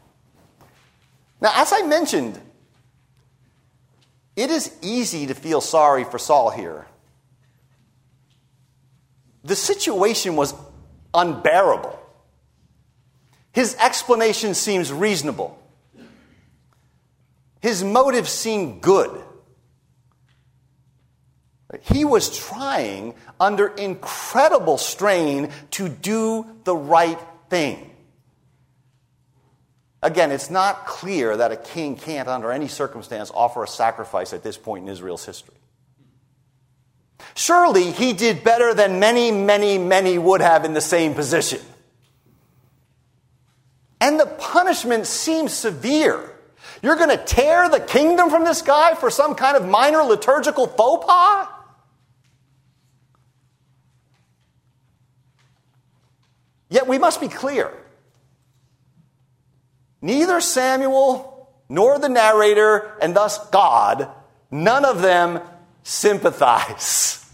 Now, 1.41 1.53
as 1.55 1.73
I 1.73 1.83
mentioned, 1.83 2.41
it 4.37 4.51
is 4.51 4.75
easy 4.83 5.27
to 5.27 5.35
feel 5.35 5.61
sorry 5.61 6.05
for 6.05 6.19
Saul 6.19 6.51
here. 6.51 6.87
The 9.45 9.57
situation 9.57 10.37
was 10.37 10.55
unbearable. 11.13 11.99
His 13.55 13.77
explanation 13.77 14.53
seems 14.55 14.93
reasonable. 14.93 15.57
His 17.61 17.85
motives 17.85 18.31
seem 18.31 18.81
good. 18.81 19.23
He 21.81 22.05
was 22.05 22.37
trying 22.37 23.15
under 23.39 23.69
incredible 23.69 24.77
strain 24.77 25.51
to 25.73 25.89
do 25.89 26.47
the 26.65 26.77
right 26.77 27.19
thing. 27.49 27.91
Again, 30.03 30.33
it's 30.33 30.51
not 30.51 30.87
clear 30.87 31.37
that 31.37 31.53
a 31.53 31.57
king 31.57 31.97
can't, 31.97 32.29
under 32.29 32.51
any 32.51 32.69
circumstance, 32.69 33.31
offer 33.33 33.63
a 33.63 33.69
sacrifice 33.69 34.33
at 34.33 34.43
this 34.43 34.59
point 34.59 34.83
in 34.83 34.89
Israel's 34.91 35.25
history. 35.25 35.55
Surely 37.35 37.93
he 37.93 38.13
did 38.13 38.45
better 38.45 38.75
than 38.75 38.99
many, 38.99 39.31
many, 39.31 39.79
many 39.79 40.19
would 40.19 40.41
have 40.41 40.65
in 40.65 40.75
the 40.75 40.81
same 40.81 41.15
position. 41.15 41.61
And 44.05 44.21
the 44.21 44.27
punishment 44.27 45.07
seems 45.07 45.55
severe. 45.55 46.31
You're 46.83 46.97
going 46.97 47.09
to 47.09 47.17
tear 47.17 47.71
the 47.71 47.81
kingdom 47.81 48.29
from 48.29 48.45
this 48.45 48.61
guy 48.61 48.95
for 48.95 49.09
some 49.09 49.35
kind 49.35 49.57
of 49.57 49.67
minor 49.67 50.03
liturgical 50.03 50.67
faux 50.67 51.07
pas? 51.07 51.49
Yet 56.69 56.87
we 56.87 56.99
must 56.99 57.19
be 57.19 57.29
clear 57.29 57.73
Neither 60.03 60.43
Samuel 60.43 61.49
nor 61.71 61.99
the 61.99 62.11
narrator, 62.11 62.99
and 63.01 63.17
thus 63.17 63.39
God, 63.49 64.11
none 64.51 64.85
of 64.85 65.01
them 65.01 65.41
sympathize. 65.83 67.25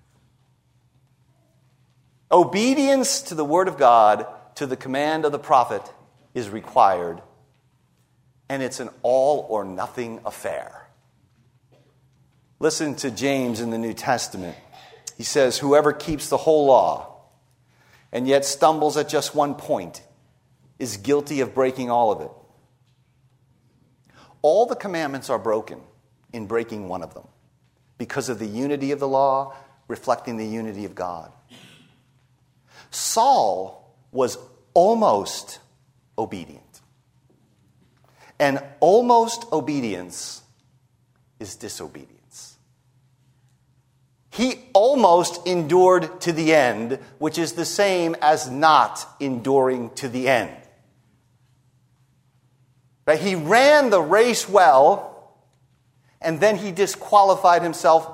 Obedience 2.32 3.20
to 3.20 3.34
the 3.34 3.44
word 3.44 3.68
of 3.68 3.76
God, 3.76 4.26
to 4.58 4.66
the 4.66 4.76
command 4.76 5.24
of 5.24 5.30
the 5.30 5.38
prophet, 5.38 5.82
is 6.34 6.50
required, 6.50 7.22
and 8.48 8.60
it's 8.60 8.80
an 8.80 8.90
all 9.02 9.46
or 9.48 9.64
nothing 9.64 10.20
affair. 10.26 10.88
Listen 12.58 12.96
to 12.96 13.08
James 13.08 13.60
in 13.60 13.70
the 13.70 13.78
New 13.78 13.94
Testament. 13.94 14.56
He 15.16 15.22
says, 15.22 15.58
Whoever 15.58 15.92
keeps 15.92 16.28
the 16.28 16.36
whole 16.36 16.66
law 16.66 17.18
and 18.10 18.26
yet 18.26 18.44
stumbles 18.44 18.96
at 18.96 19.08
just 19.08 19.32
one 19.32 19.54
point 19.54 20.02
is 20.80 20.96
guilty 20.96 21.40
of 21.40 21.54
breaking 21.54 21.88
all 21.88 22.10
of 22.10 22.20
it. 22.20 22.30
All 24.42 24.66
the 24.66 24.74
commandments 24.74 25.30
are 25.30 25.38
broken 25.38 25.80
in 26.32 26.46
breaking 26.46 26.88
one 26.88 27.04
of 27.04 27.14
them 27.14 27.28
because 27.96 28.28
of 28.28 28.40
the 28.40 28.46
unity 28.46 28.90
of 28.90 28.98
the 28.98 29.08
law 29.08 29.54
reflecting 29.86 30.36
the 30.36 30.46
unity 30.46 30.84
of 30.84 30.96
God. 30.96 31.30
Saul 32.90 33.78
was 34.10 34.38
almost 34.78 35.58
obedient. 36.16 36.62
And 38.38 38.62
almost 38.78 39.44
obedience 39.50 40.40
is 41.40 41.56
disobedience. 41.56 42.58
He 44.30 44.54
almost 44.74 45.44
endured 45.48 46.20
to 46.20 46.32
the 46.32 46.54
end, 46.54 47.00
which 47.18 47.38
is 47.38 47.54
the 47.54 47.64
same 47.64 48.14
as 48.22 48.48
not 48.48 49.04
enduring 49.18 49.90
to 49.96 50.08
the 50.08 50.28
end. 50.28 50.56
But 53.04 53.18
he 53.18 53.34
ran 53.34 53.90
the 53.90 54.00
race 54.00 54.48
well, 54.48 55.34
and 56.20 56.38
then 56.38 56.54
he 56.56 56.70
disqualified 56.70 57.62
himself 57.62 58.08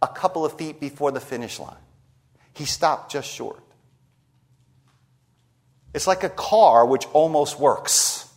a 0.00 0.08
couple 0.08 0.46
of 0.46 0.56
feet 0.56 0.80
before 0.80 1.10
the 1.10 1.20
finish 1.20 1.60
line. 1.60 1.84
He 2.54 2.64
stopped 2.64 3.12
just 3.12 3.30
short. 3.30 3.62
It's 5.94 6.06
like 6.06 6.24
a 6.24 6.28
car 6.28 6.86
which 6.86 7.06
almost 7.12 7.58
works. 7.58 8.28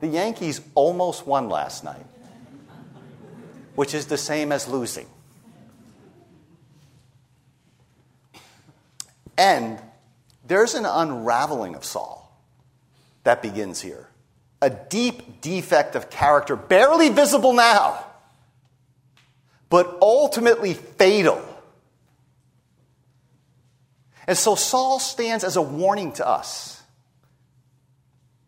The 0.00 0.06
Yankees 0.08 0.60
almost 0.74 1.26
won 1.26 1.48
last 1.48 1.82
night, 1.82 2.06
which 3.74 3.94
is 3.94 4.06
the 4.06 4.18
same 4.18 4.52
as 4.52 4.68
losing. 4.68 5.06
And 9.38 9.80
there's 10.46 10.74
an 10.74 10.86
unraveling 10.86 11.74
of 11.74 11.84
Saul 11.84 12.40
that 13.24 13.42
begins 13.42 13.80
here. 13.80 14.08
A 14.62 14.70
deep 14.70 15.40
defect 15.40 15.94
of 15.96 16.08
character, 16.08 16.56
barely 16.56 17.08
visible 17.08 17.52
now, 17.52 18.04
but 19.68 19.98
ultimately 20.00 20.74
fatal. 20.74 21.45
And 24.26 24.36
so 24.36 24.54
Saul 24.54 24.98
stands 24.98 25.44
as 25.44 25.56
a 25.56 25.62
warning 25.62 26.12
to 26.12 26.26
us, 26.26 26.82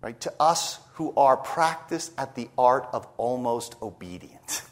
right? 0.03 0.21
To 0.23 0.33
us 0.41 0.81
who 0.95 1.15
are 1.17 1.37
practiced 1.37 2.13
at 2.19 2.35
the 2.35 2.49
art 2.59 2.89
of 2.93 3.07
almost 3.17 3.77
obedient, 3.81 4.63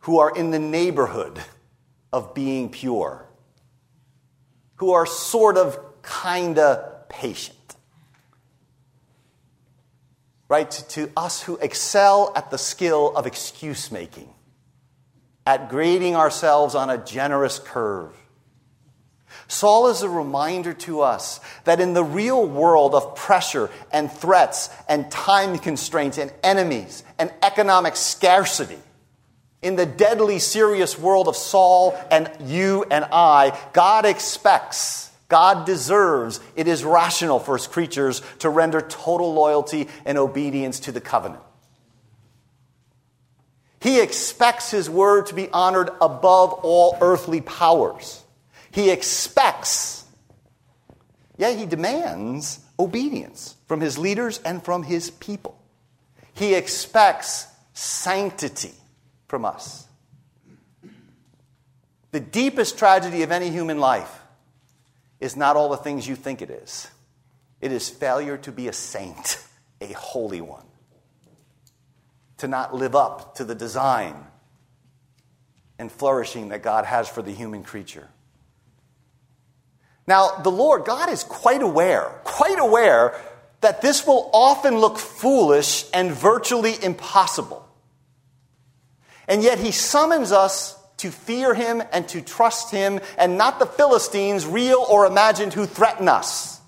who 0.00 0.18
are 0.18 0.34
in 0.34 0.50
the 0.50 0.58
neighborhood 0.58 1.40
of 2.12 2.34
being 2.34 2.70
pure, 2.70 3.26
who 4.76 4.92
are 4.92 5.06
sort 5.06 5.56
of, 5.56 5.78
kinda 6.02 7.02
patient 7.08 7.56
right? 10.50 10.68
To, 10.68 10.88
to 10.88 11.12
us 11.16 11.42
who 11.42 11.56
excel 11.58 12.32
at 12.34 12.50
the 12.50 12.58
skill 12.58 13.16
of 13.16 13.24
excuse 13.24 13.92
making, 13.92 14.28
at 15.46 15.70
grading 15.70 16.16
ourselves 16.16 16.74
on 16.74 16.90
a 16.90 16.98
generous 16.98 17.60
curve. 17.60 18.12
Saul 19.50 19.88
is 19.88 20.02
a 20.02 20.08
reminder 20.08 20.72
to 20.74 21.00
us 21.00 21.40
that 21.64 21.80
in 21.80 21.92
the 21.92 22.04
real 22.04 22.46
world 22.46 22.94
of 22.94 23.16
pressure 23.16 23.68
and 23.92 24.10
threats 24.10 24.70
and 24.88 25.10
time 25.10 25.58
constraints 25.58 26.18
and 26.18 26.32
enemies 26.44 27.02
and 27.18 27.32
economic 27.42 27.96
scarcity, 27.96 28.78
in 29.60 29.74
the 29.74 29.86
deadly 29.86 30.38
serious 30.38 30.96
world 30.96 31.26
of 31.26 31.34
Saul 31.34 31.98
and 32.12 32.30
you 32.44 32.84
and 32.90 33.04
I, 33.10 33.58
God 33.72 34.06
expects 34.06 35.10
God 35.28 35.64
deserves, 35.64 36.40
it 36.56 36.66
is 36.66 36.84
rational 36.84 37.38
for 37.38 37.56
his 37.56 37.68
creatures 37.68 38.20
to 38.40 38.48
render 38.48 38.80
total 38.80 39.32
loyalty 39.32 39.88
and 40.04 40.18
obedience 40.18 40.80
to 40.80 40.92
the 40.92 41.00
covenant. 41.00 41.42
He 43.80 44.00
expects 44.00 44.72
his 44.72 44.90
word 44.90 45.26
to 45.26 45.34
be 45.34 45.48
honored 45.48 45.90
above 46.00 46.52
all 46.52 46.98
earthly 47.00 47.40
powers. 47.40 48.19
He 48.72 48.90
expects, 48.90 50.04
yeah, 51.36 51.52
he 51.52 51.66
demands 51.66 52.60
obedience 52.78 53.56
from 53.66 53.80
his 53.80 53.98
leaders 53.98 54.40
and 54.44 54.64
from 54.64 54.82
his 54.84 55.10
people. 55.10 55.60
He 56.34 56.54
expects 56.54 57.46
sanctity 57.74 58.74
from 59.28 59.44
us. 59.44 59.86
The 62.12 62.20
deepest 62.20 62.78
tragedy 62.78 63.22
of 63.22 63.30
any 63.30 63.50
human 63.50 63.78
life 63.78 64.20
is 65.20 65.36
not 65.36 65.56
all 65.56 65.68
the 65.68 65.76
things 65.76 66.08
you 66.08 66.16
think 66.16 66.42
it 66.42 66.50
is. 66.50 66.88
It 67.60 67.72
is 67.72 67.88
failure 67.88 68.36
to 68.38 68.52
be 68.52 68.68
a 68.68 68.72
saint, 68.72 69.44
a 69.80 69.92
holy 69.92 70.40
one, 70.40 70.64
to 72.38 72.48
not 72.48 72.74
live 72.74 72.96
up 72.96 73.34
to 73.36 73.44
the 73.44 73.54
design 73.54 74.26
and 75.78 75.92
flourishing 75.92 76.48
that 76.48 76.62
God 76.62 76.84
has 76.84 77.08
for 77.08 77.22
the 77.22 77.32
human 77.32 77.62
creature. 77.62 78.08
Now, 80.10 80.40
the 80.42 80.50
Lord, 80.50 80.86
God 80.86 81.08
is 81.08 81.22
quite 81.22 81.62
aware, 81.62 82.02
quite 82.24 82.58
aware 82.58 83.14
that 83.60 83.80
this 83.80 84.04
will 84.04 84.28
often 84.32 84.78
look 84.78 84.98
foolish 84.98 85.84
and 85.94 86.10
virtually 86.10 86.74
impossible. 86.82 87.64
And 89.28 89.40
yet, 89.40 89.60
He 89.60 89.70
summons 89.70 90.32
us 90.32 90.76
to 90.96 91.12
fear 91.12 91.54
him 91.54 91.80
and 91.92 92.08
to 92.08 92.20
trust 92.22 92.72
him, 92.72 92.98
and 93.16 93.38
not 93.38 93.60
the 93.60 93.66
Philistines, 93.66 94.44
real 94.44 94.84
or 94.90 95.06
imagined, 95.06 95.54
who 95.54 95.64
threaten 95.64 96.08
us. 96.08 96.60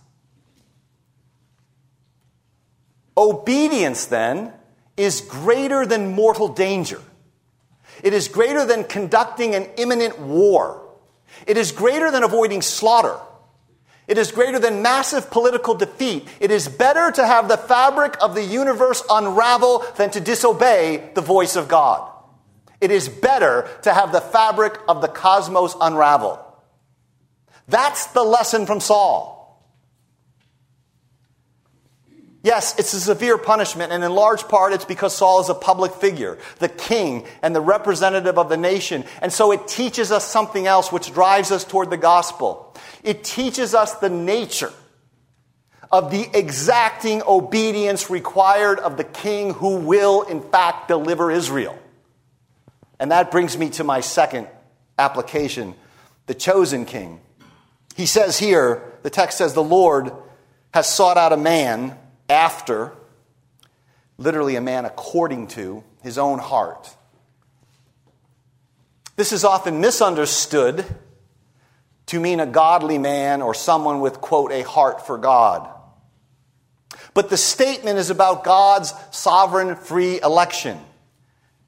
Obedience, 3.16 4.06
then, 4.06 4.52
is 4.96 5.20
greater 5.20 5.84
than 5.84 6.12
mortal 6.12 6.46
danger. 6.46 7.02
It 8.04 8.14
is 8.14 8.28
greater 8.28 8.64
than 8.64 8.84
conducting 8.84 9.56
an 9.56 9.64
imminent 9.76 10.20
war. 10.20 10.88
It 11.48 11.56
is 11.56 11.72
greater 11.72 12.12
than 12.12 12.22
avoiding 12.22 12.62
slaughter. 12.62 13.18
It 14.08 14.18
is 14.18 14.32
greater 14.32 14.58
than 14.58 14.82
massive 14.82 15.30
political 15.30 15.74
defeat. 15.74 16.26
It 16.40 16.50
is 16.50 16.68
better 16.68 17.10
to 17.12 17.26
have 17.26 17.48
the 17.48 17.56
fabric 17.56 18.16
of 18.20 18.34
the 18.34 18.42
universe 18.42 19.02
unravel 19.08 19.84
than 19.96 20.10
to 20.10 20.20
disobey 20.20 21.10
the 21.14 21.20
voice 21.20 21.56
of 21.56 21.68
God. 21.68 22.10
It 22.80 22.90
is 22.90 23.08
better 23.08 23.68
to 23.82 23.94
have 23.94 24.10
the 24.10 24.20
fabric 24.20 24.76
of 24.88 25.02
the 25.02 25.08
cosmos 25.08 25.76
unravel. 25.80 26.44
That's 27.68 28.06
the 28.06 28.24
lesson 28.24 28.66
from 28.66 28.80
Saul. 28.80 29.31
Yes, 32.44 32.76
it's 32.76 32.92
a 32.92 33.00
severe 33.00 33.38
punishment, 33.38 33.92
and 33.92 34.02
in 34.02 34.12
large 34.12 34.48
part 34.48 34.72
it's 34.72 34.84
because 34.84 35.16
Saul 35.16 35.40
is 35.40 35.48
a 35.48 35.54
public 35.54 35.92
figure, 35.94 36.38
the 36.58 36.68
king 36.68 37.24
and 37.40 37.54
the 37.54 37.60
representative 37.60 38.36
of 38.36 38.48
the 38.48 38.56
nation. 38.56 39.04
And 39.20 39.32
so 39.32 39.52
it 39.52 39.68
teaches 39.68 40.10
us 40.10 40.26
something 40.26 40.66
else 40.66 40.90
which 40.90 41.12
drives 41.12 41.52
us 41.52 41.64
toward 41.64 41.90
the 41.90 41.96
gospel. 41.96 42.74
It 43.04 43.22
teaches 43.22 43.74
us 43.74 43.94
the 43.94 44.10
nature 44.10 44.72
of 45.92 46.10
the 46.10 46.26
exacting 46.36 47.22
obedience 47.28 48.10
required 48.10 48.80
of 48.80 48.96
the 48.96 49.04
king 49.04 49.54
who 49.54 49.76
will, 49.76 50.22
in 50.22 50.40
fact, 50.40 50.88
deliver 50.88 51.30
Israel. 51.30 51.78
And 52.98 53.12
that 53.12 53.30
brings 53.30 53.56
me 53.56 53.70
to 53.70 53.84
my 53.84 54.00
second 54.00 54.48
application 54.98 55.74
the 56.26 56.34
chosen 56.34 56.86
king. 56.86 57.20
He 57.94 58.06
says 58.06 58.38
here, 58.38 58.82
the 59.02 59.10
text 59.10 59.38
says, 59.38 59.54
the 59.54 59.62
Lord 59.62 60.12
has 60.72 60.88
sought 60.88 61.18
out 61.18 61.32
a 61.32 61.36
man 61.36 61.98
after, 62.32 62.92
literally 64.18 64.56
a 64.56 64.60
man 64.60 64.84
according 64.84 65.46
to 65.48 65.84
his 66.02 66.18
own 66.18 66.38
heart. 66.38 66.96
This 69.14 69.32
is 69.32 69.44
often 69.44 69.80
misunderstood 69.80 70.84
to 72.06 72.18
mean 72.18 72.40
a 72.40 72.46
godly 72.46 72.98
man 72.98 73.42
or 73.42 73.54
someone 73.54 74.00
with, 74.00 74.20
quote, 74.20 74.50
a 74.50 74.62
heart 74.62 75.06
for 75.06 75.18
God. 75.18 75.68
But 77.14 77.30
the 77.30 77.36
statement 77.36 77.98
is 77.98 78.10
about 78.10 78.42
God's 78.42 78.92
sovereign 79.10 79.76
free 79.76 80.20
election. 80.20 80.78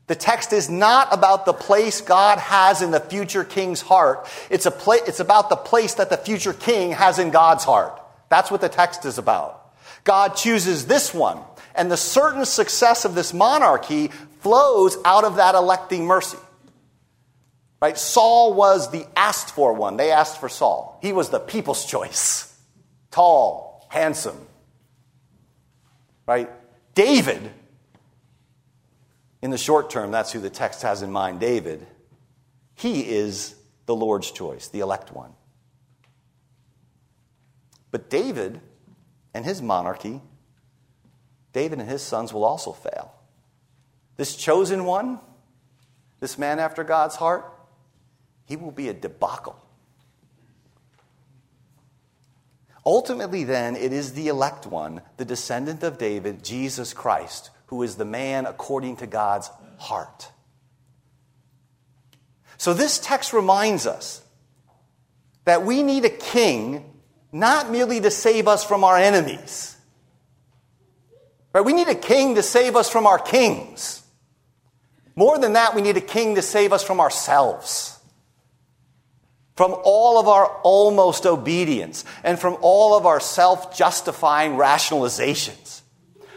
The 0.06 0.14
text 0.14 0.52
is 0.52 0.68
not 0.68 1.08
about 1.12 1.46
the 1.46 1.52
place 1.52 2.00
God 2.00 2.38
has 2.38 2.82
in 2.82 2.90
the 2.90 3.00
future 3.00 3.44
king's 3.44 3.80
heart. 3.80 4.26
It's, 4.50 4.66
a 4.66 4.70
pla- 4.70 5.04
it's 5.06 5.20
about 5.20 5.48
the 5.48 5.56
place 5.56 5.94
that 5.94 6.10
the 6.10 6.16
future 6.16 6.52
king 6.52 6.92
has 6.92 7.18
in 7.18 7.30
God's 7.30 7.64
heart. 7.64 8.00
That's 8.28 8.50
what 8.50 8.60
the 8.60 8.68
text 8.68 9.04
is 9.04 9.18
about. 9.18 9.63
God 10.04 10.36
chooses 10.36 10.86
this 10.86 11.14
one, 11.14 11.40
and 11.74 11.90
the 11.90 11.96
certain 11.96 12.44
success 12.44 13.04
of 13.04 13.14
this 13.14 13.32
monarchy 13.32 14.08
flows 14.40 14.96
out 15.04 15.24
of 15.24 15.36
that 15.36 15.54
electing 15.54 16.06
mercy. 16.06 16.38
Right? 17.80 17.98
Saul 17.98 18.54
was 18.54 18.90
the 18.90 19.06
asked 19.16 19.50
for 19.50 19.72
one. 19.74 19.96
They 19.96 20.10
asked 20.10 20.40
for 20.40 20.48
Saul. 20.48 20.98
He 21.02 21.12
was 21.12 21.28
the 21.28 21.40
people's 21.40 21.84
choice. 21.84 22.50
Tall, 23.10 23.86
handsome. 23.90 24.46
Right? 26.26 26.50
David, 26.94 27.50
in 29.42 29.50
the 29.50 29.58
short 29.58 29.90
term, 29.90 30.10
that's 30.10 30.32
who 30.32 30.40
the 30.40 30.50
text 30.50 30.82
has 30.82 31.02
in 31.02 31.12
mind 31.12 31.40
David. 31.40 31.86
He 32.74 33.02
is 33.02 33.54
the 33.86 33.94
Lord's 33.94 34.30
choice, 34.30 34.68
the 34.68 34.80
elect 34.80 35.12
one. 35.12 35.32
But 37.90 38.08
David 38.10 38.60
and 39.34 39.44
his 39.44 39.60
monarchy, 39.60 40.22
David 41.52 41.80
and 41.80 41.88
his 41.88 42.02
sons 42.02 42.32
will 42.32 42.44
also 42.44 42.72
fail. 42.72 43.12
This 44.16 44.36
chosen 44.36 44.84
one, 44.84 45.18
this 46.20 46.38
man 46.38 46.58
after 46.60 46.84
God's 46.84 47.16
heart, 47.16 47.44
he 48.46 48.56
will 48.56 48.70
be 48.70 48.88
a 48.88 48.94
debacle. 48.94 49.60
Ultimately, 52.86 53.44
then, 53.44 53.76
it 53.76 53.92
is 53.92 54.12
the 54.12 54.28
elect 54.28 54.66
one, 54.66 55.00
the 55.16 55.24
descendant 55.24 55.82
of 55.82 55.96
David, 55.96 56.44
Jesus 56.44 56.92
Christ, 56.92 57.50
who 57.66 57.82
is 57.82 57.96
the 57.96 58.04
man 58.04 58.44
according 58.44 58.96
to 58.96 59.06
God's 59.06 59.50
heart. 59.78 60.30
So, 62.58 62.74
this 62.74 62.98
text 62.98 63.32
reminds 63.32 63.86
us 63.86 64.22
that 65.44 65.64
we 65.64 65.82
need 65.82 66.04
a 66.04 66.10
king 66.10 66.93
not 67.34 67.70
merely 67.70 68.00
to 68.00 68.10
save 68.12 68.46
us 68.46 68.64
from 68.64 68.84
our 68.84 68.96
enemies. 68.96 69.76
Right? 71.52 71.64
We 71.64 71.72
need 71.72 71.88
a 71.88 71.94
king 71.94 72.36
to 72.36 72.42
save 72.42 72.76
us 72.76 72.88
from 72.88 73.06
our 73.06 73.18
kings. 73.18 74.02
More 75.16 75.36
than 75.38 75.54
that, 75.54 75.74
we 75.74 75.82
need 75.82 75.96
a 75.96 76.00
king 76.00 76.36
to 76.36 76.42
save 76.42 76.72
us 76.72 76.84
from 76.84 77.00
ourselves. 77.00 77.98
From 79.56 79.74
all 79.84 80.20
of 80.20 80.28
our 80.28 80.46
almost 80.62 81.26
obedience 81.26 82.04
and 82.22 82.38
from 82.38 82.56
all 82.60 82.96
of 82.96 83.04
our 83.04 83.20
self 83.20 83.76
justifying 83.76 84.52
rationalizations. 84.52 85.82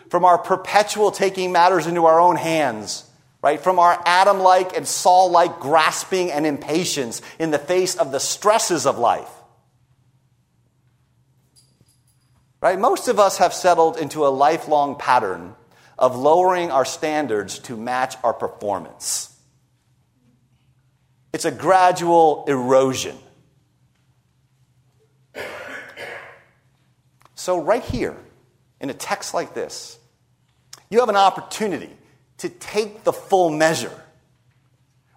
From 0.09 0.25
our 0.25 0.37
perpetual 0.37 1.11
taking 1.11 1.51
matters 1.51 1.85
into 1.85 2.05
our 2.05 2.19
own 2.19 2.35
hands 2.35 3.03
right? 3.41 3.61
From 3.61 3.77
our 3.77 4.01
Adam 4.03 4.39
like 4.39 4.75
and 4.75 4.87
Saul 4.87 5.29
like 5.29 5.59
grasping 5.59 6.31
and 6.31 6.45
impatience 6.45 7.21
in 7.39 7.51
the 7.51 7.59
face 7.59 7.95
of 7.95 8.11
the 8.11 8.19
stresses 8.19 8.85
of 8.85 8.97
life. 8.97 9.29
Right? 12.59 12.79
Most 12.79 13.07
of 13.07 13.19
us 13.19 13.37
have 13.37 13.53
settled 13.53 13.97
into 13.97 14.25
a 14.25 14.29
lifelong 14.29 14.95
pattern 14.95 15.55
of 15.97 16.15
lowering 16.15 16.71
our 16.71 16.85
standards 16.85 17.59
to 17.59 17.77
match 17.77 18.15
our 18.23 18.33
performance. 18.33 19.35
It's 21.33 21.45
a 21.45 21.51
gradual 21.51 22.45
erosion. 22.47 23.17
So, 27.35 27.61
right 27.61 27.83
here, 27.83 28.17
in 28.81 28.89
a 28.89 28.93
text 28.93 29.33
like 29.33 29.53
this, 29.53 29.99
you 30.89 30.99
have 30.99 31.09
an 31.09 31.15
opportunity 31.15 31.95
to 32.39 32.49
take 32.49 33.03
the 33.03 33.13
full 33.13 33.49
measure, 33.49 33.91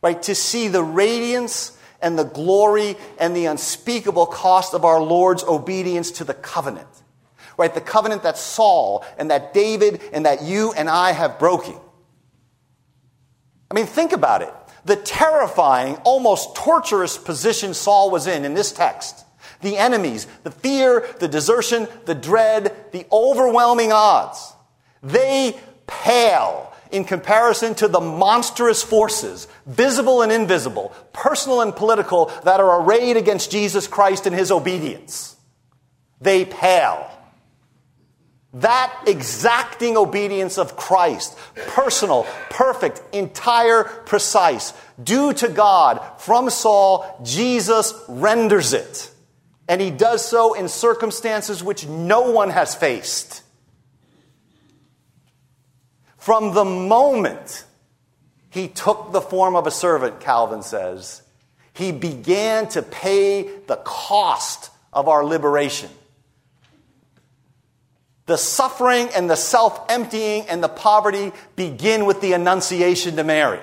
right? 0.03 0.23
To 0.25 0.35
see 0.35 0.69
the 0.69 0.83
radiance 0.83 1.77
and 2.03 2.19
the 2.19 2.25
glory 2.25 2.97
and 3.19 3.35
the 3.35 3.47
unspeakable 3.47 4.27
cost 4.27 4.75
of 4.75 4.85
our 4.85 5.01
Lord's 5.01 5.43
obedience 5.43 6.11
to 6.13 6.25
the 6.25 6.35
covenant 6.35 6.89
right? 7.61 7.73
The 7.73 7.81
covenant 7.81 8.23
that 8.23 8.39
Saul 8.39 9.05
and 9.19 9.31
that 9.31 9.53
David 9.53 10.01
and 10.13 10.25
that 10.25 10.43
you 10.43 10.73
and 10.73 10.89
I 10.89 11.13
have 11.13 11.39
broken. 11.39 11.77
I 13.71 13.75
mean, 13.75 13.87
think 13.87 14.13
about 14.13 14.41
it. 14.43 14.53
The 14.87 14.97
terrifying, 14.97 15.97
almost 15.97 16.57
torturous 16.57 17.19
position 17.19 17.75
Saul 17.75 18.11
was 18.11 18.27
in 18.27 18.47
in 18.47 18.55
this 18.55 18.73
text. 18.73 19.25
The 19.61 19.77
enemies, 19.77 20.27
the 20.43 20.51
fear, 20.51 21.07
the 21.21 21.29
desertion, 21.29 21.87
the 22.07 22.15
dread, 22.15 22.75
the 22.93 23.05
overwhelming 23.13 23.93
odds. 23.93 24.55
They 25.03 25.61
pale 25.87 26.73
in 26.91 27.05
comparison 27.05 27.75
to 27.77 27.89
the 27.89 28.01
monstrous 28.01 28.83
forces, 28.83 29.49
visible 29.67 30.23
and 30.23 30.33
invisible, 30.33 30.95
personal 31.13 31.61
and 31.61 31.77
political, 31.77 32.33
that 32.45 32.59
are 32.59 32.83
arrayed 32.83 33.19
against 33.19 33.51
Jesus 33.51 33.87
Christ 33.87 34.27
and 34.27 34.35
his 34.35 34.51
obedience. 34.51 35.37
They 36.23 36.47
pale. 36.47 37.10
That 38.55 39.05
exacting 39.07 39.97
obedience 39.97 40.59
of 40.59 40.77
Christ, 40.77 41.39
personal, 41.69 42.27
perfect, 42.49 43.01
entire, 43.15 43.85
precise, 43.85 44.73
due 45.03 45.33
to 45.35 45.49
God 45.49 46.01
from 46.19 46.51
Saul, 46.51 47.21
Jesus 47.23 47.95
renders 48.09 48.73
it. 48.73 49.11
And 49.69 49.81
he 49.81 49.93
does 49.93 50.25
so 50.29 50.55
in 50.55 50.69
circumstances 50.69 51.63
which 51.63 51.87
no 51.87 52.33
one 52.33 52.51
has 52.51 52.75
faced. 52.75 53.43
From 56.19 56.55
the 56.55 56.65
moment 56.65 57.65
he 58.51 58.67
took 58.67 59.13
the 59.13 59.21
form 59.21 59.55
of 59.55 59.69
a 59.69 59.71
servant, 59.71 60.19
Calvin 60.19 60.63
says, 60.63 61.23
he 61.73 61.93
began 61.93 62.67
to 62.71 62.83
pay 62.83 63.45
the 63.69 63.77
cost 63.77 64.71
of 64.93 65.09
our 65.09 65.25
liberation. 65.25 65.89
The 68.31 68.39
suffering 68.39 69.09
and 69.09 69.29
the 69.29 69.35
self 69.35 69.91
emptying 69.91 70.47
and 70.49 70.63
the 70.63 70.69
poverty 70.69 71.33
begin 71.57 72.07
with 72.07 72.21
the 72.21 72.33
Annunciation 72.35 73.17
to 73.17 73.25
Mary. 73.25 73.59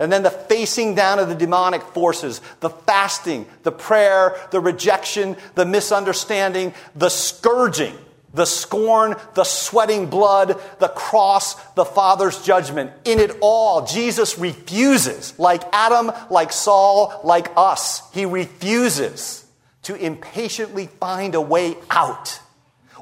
And 0.00 0.10
then 0.10 0.24
the 0.24 0.32
facing 0.32 0.96
down 0.96 1.20
of 1.20 1.28
the 1.28 1.36
demonic 1.36 1.80
forces, 1.80 2.40
the 2.58 2.70
fasting, 2.70 3.46
the 3.62 3.70
prayer, 3.70 4.36
the 4.50 4.58
rejection, 4.58 5.36
the 5.54 5.64
misunderstanding, 5.64 6.74
the 6.96 7.08
scourging, 7.08 7.96
the 8.34 8.46
scorn, 8.46 9.14
the 9.34 9.44
sweating 9.44 10.10
blood, 10.10 10.60
the 10.80 10.88
cross, 10.88 11.54
the 11.74 11.84
Father's 11.84 12.42
judgment. 12.42 12.90
In 13.04 13.20
it 13.20 13.36
all, 13.40 13.86
Jesus 13.86 14.40
refuses, 14.40 15.38
like 15.38 15.62
Adam, 15.72 16.10
like 16.30 16.52
Saul, 16.52 17.20
like 17.22 17.52
us, 17.56 18.12
he 18.12 18.26
refuses 18.26 19.46
to 19.82 19.94
impatiently 19.94 20.88
find 20.88 21.36
a 21.36 21.40
way 21.40 21.76
out 21.90 22.40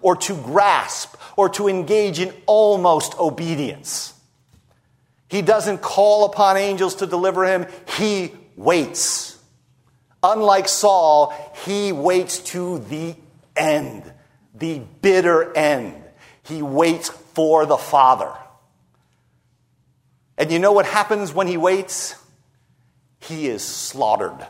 or 0.03 0.17
to 0.17 0.35
grasp 0.35 1.17
or 1.37 1.49
to 1.51 1.69
engage 1.69 2.19
in 2.19 2.33
almost 2.47 3.19
obedience. 3.19 4.15
He 5.29 5.43
doesn't 5.43 5.83
call 5.83 6.25
upon 6.25 6.57
angels 6.57 6.97
to 6.97 7.07
deliver 7.07 7.45
him, 7.45 7.67
he 7.97 8.33
waits. 8.57 9.39
Unlike 10.23 10.69
Saul, 10.69 11.35
he 11.65 11.93
waits 11.93 12.41
to 12.51 12.79
the 12.79 13.15
end, 13.57 14.11
the 14.55 14.81
bitter 15.01 15.57
end. 15.57 15.95
He 16.43 16.63
waits 16.63 17.11
for 17.11 17.67
the 17.67 17.77
Father. 17.77 18.33
And 20.39 20.51
you 20.51 20.59
know 20.59 20.73
what 20.73 20.87
happens 20.87 21.33
when 21.33 21.47
he 21.47 21.57
waits? 21.57 22.15
He 23.21 23.49
is 23.49 23.63
slaughtered. 23.63 24.47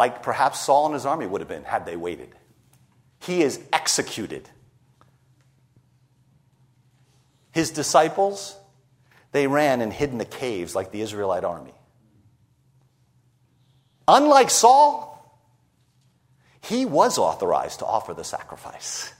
Like 0.00 0.22
perhaps 0.22 0.60
Saul 0.60 0.86
and 0.86 0.94
his 0.94 1.04
army 1.04 1.26
would 1.26 1.42
have 1.42 1.48
been 1.48 1.64
had 1.64 1.84
they 1.84 1.94
waited. 1.94 2.30
He 3.18 3.42
is 3.42 3.60
executed. 3.70 4.48
His 7.52 7.70
disciples, 7.70 8.56
they 9.32 9.46
ran 9.46 9.82
and 9.82 9.92
hid 9.92 10.08
in 10.08 10.16
the 10.16 10.24
caves 10.24 10.74
like 10.74 10.90
the 10.90 11.02
Israelite 11.02 11.44
army. 11.44 11.74
Unlike 14.08 14.48
Saul, 14.48 15.38
he 16.62 16.86
was 16.86 17.18
authorized 17.18 17.80
to 17.80 17.84
offer 17.84 18.14
the 18.14 18.24
sacrifice. 18.24 19.12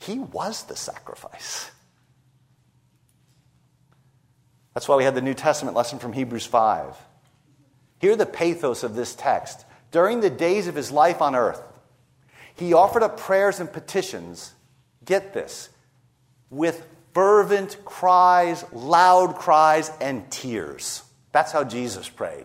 He 0.00 0.18
was 0.18 0.64
the 0.64 0.76
sacrifice. 0.76 1.70
That's 4.74 4.86
why 4.86 4.96
we 4.96 5.04
had 5.04 5.14
the 5.14 5.22
New 5.22 5.32
Testament 5.32 5.74
lesson 5.74 5.98
from 5.98 6.12
Hebrews 6.12 6.44
5. 6.44 6.94
Hear 8.04 8.16
the 8.16 8.26
pathos 8.26 8.82
of 8.82 8.94
this 8.94 9.14
text. 9.14 9.64
During 9.90 10.20
the 10.20 10.28
days 10.28 10.66
of 10.66 10.74
his 10.74 10.90
life 10.90 11.22
on 11.22 11.34
earth, 11.34 11.62
he 12.54 12.74
offered 12.74 13.02
up 13.02 13.18
prayers 13.18 13.60
and 13.60 13.72
petitions, 13.72 14.52
get 15.06 15.32
this, 15.32 15.70
with 16.50 16.86
fervent 17.14 17.82
cries, 17.86 18.62
loud 18.74 19.36
cries, 19.36 19.90
and 20.02 20.30
tears. 20.30 21.02
That's 21.32 21.50
how 21.50 21.64
Jesus 21.64 22.06
prayed. 22.06 22.44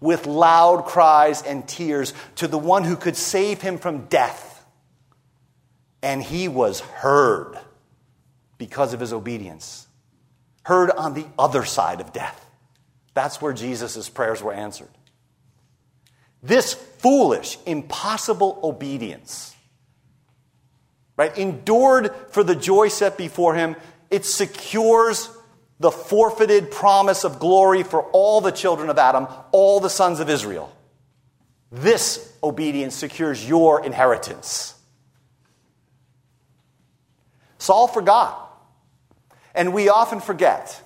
With 0.00 0.26
loud 0.26 0.84
cries 0.84 1.40
and 1.40 1.68
tears 1.68 2.14
to 2.34 2.48
the 2.48 2.58
one 2.58 2.82
who 2.82 2.96
could 2.96 3.16
save 3.16 3.62
him 3.62 3.78
from 3.78 4.06
death. 4.06 4.66
And 6.02 6.20
he 6.20 6.48
was 6.48 6.80
heard 6.80 7.60
because 8.58 8.92
of 8.92 8.98
his 8.98 9.12
obedience, 9.12 9.86
heard 10.64 10.90
on 10.90 11.14
the 11.14 11.26
other 11.38 11.64
side 11.64 12.00
of 12.00 12.12
death. 12.12 12.42
That's 13.16 13.42
where 13.42 13.52
Jesus' 13.52 14.08
prayers 14.08 14.40
were 14.40 14.52
answered. 14.52 14.90
This 16.40 16.72
foolish, 16.74 17.58
impossible 17.66 18.60
obedience 18.62 19.56
right? 21.16 21.36
Endured 21.36 22.14
for 22.30 22.44
the 22.44 22.54
joy 22.54 22.88
set 22.88 23.16
before 23.16 23.54
him. 23.54 23.76
It 24.10 24.24
secures 24.24 25.30
the 25.80 25.90
forfeited 25.90 26.70
promise 26.70 27.24
of 27.24 27.38
glory 27.38 27.82
for 27.82 28.02
all 28.12 28.40
the 28.40 28.52
children 28.52 28.88
of 28.88 28.98
Adam, 28.98 29.26
all 29.52 29.80
the 29.80 29.90
sons 29.90 30.20
of 30.20 30.30
Israel. 30.30 30.72
This 31.70 32.32
obedience 32.42 32.94
secures 32.94 33.46
your 33.46 33.84
inheritance. 33.84 34.74
Saul 37.58 37.88
forgot, 37.88 38.42
and 39.54 39.74
we 39.74 39.88
often 39.88 40.20
forget 40.20 40.80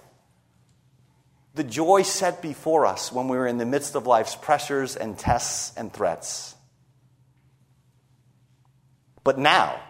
the 1.54 1.64
joy 1.64 2.02
set 2.02 2.42
before 2.42 2.86
us 2.86 3.12
when 3.12 3.28
we 3.28 3.36
were 3.36 3.46
in 3.46 3.58
the 3.58 3.66
midst 3.66 3.94
of 3.94 4.06
life's 4.06 4.36
pressures 4.36 4.96
and 4.96 5.18
tests 5.18 5.72
and 5.76 5.92
threats. 5.92 6.54
But 9.24 9.38
now, 9.38 9.80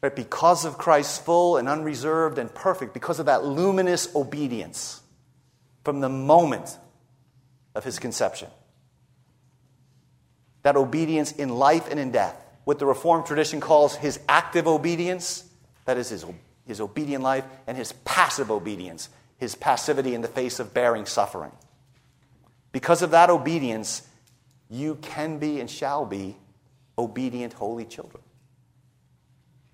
Right? 0.00 0.14
Because 0.14 0.64
of 0.64 0.78
Christ's 0.78 1.18
full 1.18 1.56
and 1.56 1.68
unreserved 1.68 2.38
and 2.38 2.52
perfect, 2.54 2.94
because 2.94 3.18
of 3.18 3.26
that 3.26 3.44
luminous 3.44 4.14
obedience 4.14 5.00
from 5.84 6.00
the 6.00 6.08
moment 6.08 6.78
of 7.74 7.84
his 7.84 7.98
conception. 7.98 8.48
That 10.62 10.76
obedience 10.76 11.32
in 11.32 11.48
life 11.48 11.90
and 11.90 11.98
in 11.98 12.12
death. 12.12 12.36
What 12.64 12.78
the 12.78 12.86
Reformed 12.86 13.26
tradition 13.26 13.60
calls 13.60 13.96
his 13.96 14.20
active 14.28 14.68
obedience, 14.68 15.44
that 15.84 15.96
is 15.96 16.10
his, 16.10 16.24
his 16.66 16.80
obedient 16.80 17.24
life, 17.24 17.44
and 17.66 17.76
his 17.76 17.92
passive 18.04 18.50
obedience, 18.50 19.08
his 19.38 19.54
passivity 19.54 20.14
in 20.14 20.20
the 20.20 20.28
face 20.28 20.60
of 20.60 20.74
bearing 20.74 21.06
suffering. 21.06 21.52
Because 22.72 23.02
of 23.02 23.12
that 23.12 23.30
obedience, 23.30 24.02
you 24.68 24.96
can 24.96 25.38
be 25.38 25.60
and 25.60 25.70
shall 25.70 26.04
be 26.04 26.36
obedient, 26.98 27.54
holy 27.54 27.84
children. 27.84 28.22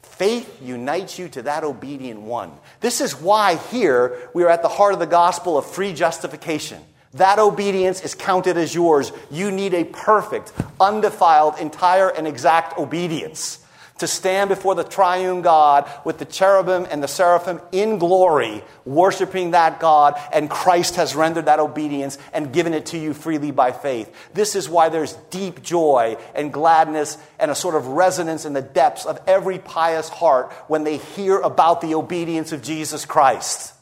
Faith 0.03 0.61
unites 0.63 1.19
you 1.19 1.29
to 1.31 1.43
that 1.43 1.65
obedient 1.65 2.21
one. 2.21 2.53
This 2.81 3.01
is 3.01 3.21
why 3.21 3.57
here 3.57 4.31
we 4.35 4.45
are 4.45 4.49
at 4.49 4.63
the 4.63 4.69
heart 4.69 4.93
of 4.93 5.01
the 5.01 5.07
gospel 5.07 5.59
of 5.59 5.67
free 5.67 5.93
justification. 5.93 6.81
That 7.15 7.39
obedience 7.39 8.01
is 8.03 8.15
counted 8.15 8.57
as 8.57 8.75
yours. 8.75 9.13
You 9.31 9.51
need 9.51 9.73
a 9.73 9.85
perfect, 9.85 10.53
undefiled, 10.79 11.59
entire, 11.59 12.11
and 12.11 12.29
exact 12.29 12.79
obedience 12.79 13.64
to 13.99 14.07
stand 14.07 14.49
before 14.49 14.75
the 14.75 14.85
triune 14.85 15.43
God 15.43 15.89
with 16.05 16.19
the 16.19 16.25
cherubim 16.25 16.87
and 16.91 17.03
the 17.03 17.09
seraphim 17.09 17.61
in 17.71 17.99
glory, 17.99 18.65
worshiping 18.85 19.53
that 19.53 19.79
God, 19.79 20.21
and 20.33 20.51
Christ 20.51 20.97
has 20.97 21.15
rendered 21.15 21.47
that 21.47 21.61
obedience 21.61 22.19
and 22.33 22.53
given 22.53 22.75
it 22.75 22.87
to 22.87 22.99
you 22.99 23.15
freely 23.15 23.53
by 23.53 23.71
faith. 23.71 24.13
This 24.35 24.57
is 24.57 24.69
why 24.69 24.89
there's 24.89 25.13
deep 25.31 25.63
joy 25.63 26.17
and 26.35 26.53
gladness 26.53 27.19
and 27.39 27.51
a 27.51 27.55
sort 27.55 27.77
of 27.77 27.87
resonance 27.87 28.45
in 28.45 28.53
the 28.53 28.63
depths 28.63 29.07
of 29.07 29.21
every 29.27 29.59
pious 29.59 30.09
heart 30.09 30.53
when 30.67 30.83
they 30.83 30.97
hear 30.97 31.39
about 31.39 31.81
the 31.81 31.95
obedience 31.95 32.51
of 32.51 32.63
Jesus 32.63 33.05
Christ. 33.05 33.75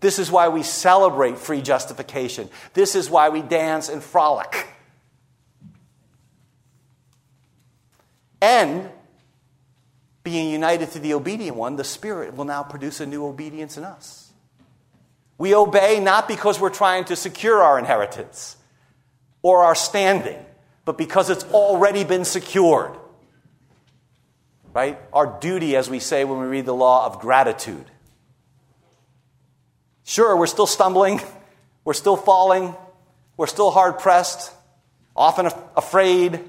This 0.00 0.18
is 0.18 0.30
why 0.30 0.48
we 0.48 0.62
celebrate 0.62 1.38
free 1.38 1.62
justification. 1.62 2.48
This 2.74 2.94
is 2.94 3.10
why 3.10 3.28
we 3.28 3.42
dance 3.42 3.88
and 3.88 4.02
frolic. 4.02 4.66
And 8.40 8.90
being 10.22 10.50
united 10.50 10.90
to 10.92 10.98
the 10.98 11.14
obedient 11.14 11.56
one, 11.56 11.76
the 11.76 11.84
Spirit 11.84 12.36
will 12.36 12.44
now 12.44 12.62
produce 12.62 13.00
a 13.00 13.06
new 13.06 13.24
obedience 13.26 13.76
in 13.76 13.84
us. 13.84 14.32
We 15.38 15.54
obey 15.54 16.00
not 16.00 16.28
because 16.28 16.58
we're 16.58 16.70
trying 16.70 17.04
to 17.06 17.16
secure 17.16 17.62
our 17.62 17.78
inheritance 17.78 18.56
or 19.42 19.62
our 19.62 19.74
standing, 19.74 20.38
but 20.84 20.98
because 20.98 21.30
it's 21.30 21.44
already 21.52 22.04
been 22.04 22.24
secured. 22.24 22.92
Right? 24.72 24.98
Our 25.12 25.38
duty, 25.40 25.76
as 25.76 25.88
we 25.88 26.00
say 26.00 26.24
when 26.24 26.40
we 26.40 26.46
read 26.46 26.66
the 26.66 26.74
law 26.74 27.06
of 27.06 27.20
gratitude. 27.20 27.84
Sure, 30.04 30.36
we're 30.36 30.46
still 30.46 30.66
stumbling, 30.66 31.20
we're 31.84 31.94
still 31.94 32.16
falling, 32.16 32.74
we're 33.36 33.46
still 33.46 33.70
hard 33.70 33.98
pressed, 33.98 34.52
often 35.14 35.46
afraid, 35.76 36.40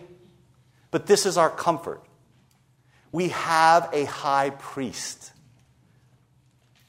but 0.92 1.08
this 1.08 1.26
is 1.26 1.38
our 1.38 1.50
comfort. 1.50 2.02
We 3.12 3.30
have 3.30 3.90
a 3.94 4.06
high 4.06 4.52
priest, 4.52 5.32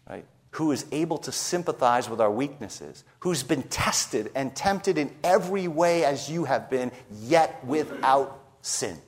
right, 0.08 0.24
who 0.52 0.72
is 0.72 0.84
able 0.92 1.18
to 1.18 1.32
sympathize 1.32 2.08
with 2.08 2.20
our 2.20 2.30
weaknesses, 2.30 3.04
who's 3.20 3.42
been 3.42 3.62
tested 3.64 4.30
and 4.34 4.54
tempted 4.54 4.98
in 4.98 5.14
every 5.22 5.68
way 5.68 6.04
as 6.04 6.30
you 6.30 6.44
have 6.44 6.68
been, 6.70 6.92
yet 7.20 7.64
without 7.64 8.40
sin. 8.62 8.98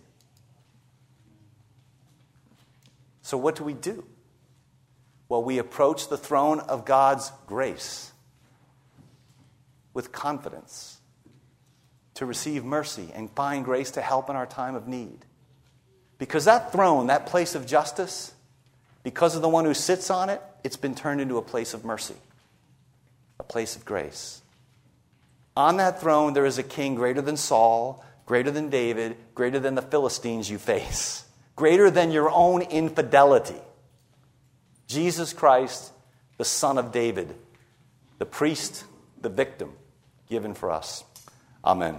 So, 3.22 3.37
what 3.37 3.57
do 3.57 3.64
we 3.64 3.74
do? 3.74 4.05
Well, 5.29 5.44
we 5.44 5.59
approach 5.59 6.09
the 6.09 6.18
throne 6.18 6.61
of 6.61 6.85
God's 6.85 7.31
grace 7.46 8.12
with 9.94 10.11
confidence 10.11 11.00
to 12.21 12.27
receive 12.27 12.67
mercy 12.67 13.09
and 13.15 13.31
find 13.31 13.65
grace 13.65 13.93
to 13.93 14.03
help 14.03 14.29
in 14.29 14.37
our 14.37 14.45
time 14.45 14.75
of 14.75 14.87
need. 14.87 15.25
Because 16.19 16.45
that 16.45 16.71
throne, 16.71 17.07
that 17.07 17.25
place 17.25 17.55
of 17.55 17.67
justice, 17.67 18.35
because 19.03 19.37
of 19.37 19.41
the 19.41 19.49
one 19.49 19.65
who 19.65 19.73
sits 19.73 20.11
on 20.11 20.29
it, 20.29 20.43
it's 20.63 20.77
been 20.77 20.95
turned 20.95 21.23
into 21.23 21.39
a 21.39 21.43
place 21.43 21.73
of 21.73 21.83
mercy, 21.83 22.17
a 23.39 23.43
place 23.43 23.75
of 23.75 23.87
grace. 23.87 24.43
On 25.57 25.79
that 25.79 26.03
throne, 26.03 26.35
there 26.35 26.45
is 26.45 26.59
a 26.59 26.63
king 26.63 26.95
greater 26.95 27.23
than 27.23 27.39
Saul, 27.39 28.05
greater 28.27 28.51
than 28.51 28.69
David, 28.69 29.17
greater 29.35 29.59
than 29.59 29.75
the 29.75 29.81
Philistines 29.81 30.51
you 30.51 30.59
face, 30.59 31.25
greater 31.57 31.91
than 31.91 32.13
your 32.13 32.31
own 32.31 32.61
infidelity. 32.61 33.63
Jesus 34.89 35.33
Christ, 35.33 35.91
the 36.37 36.45
Son 36.45 36.77
of 36.77 36.93
David, 36.93 37.35
the 38.19 38.27
priest, 38.27 38.85
the 39.23 39.31
victim 39.31 39.73
given 40.29 40.53
for 40.53 40.71
us. 40.71 41.03
Amen. 41.65 41.99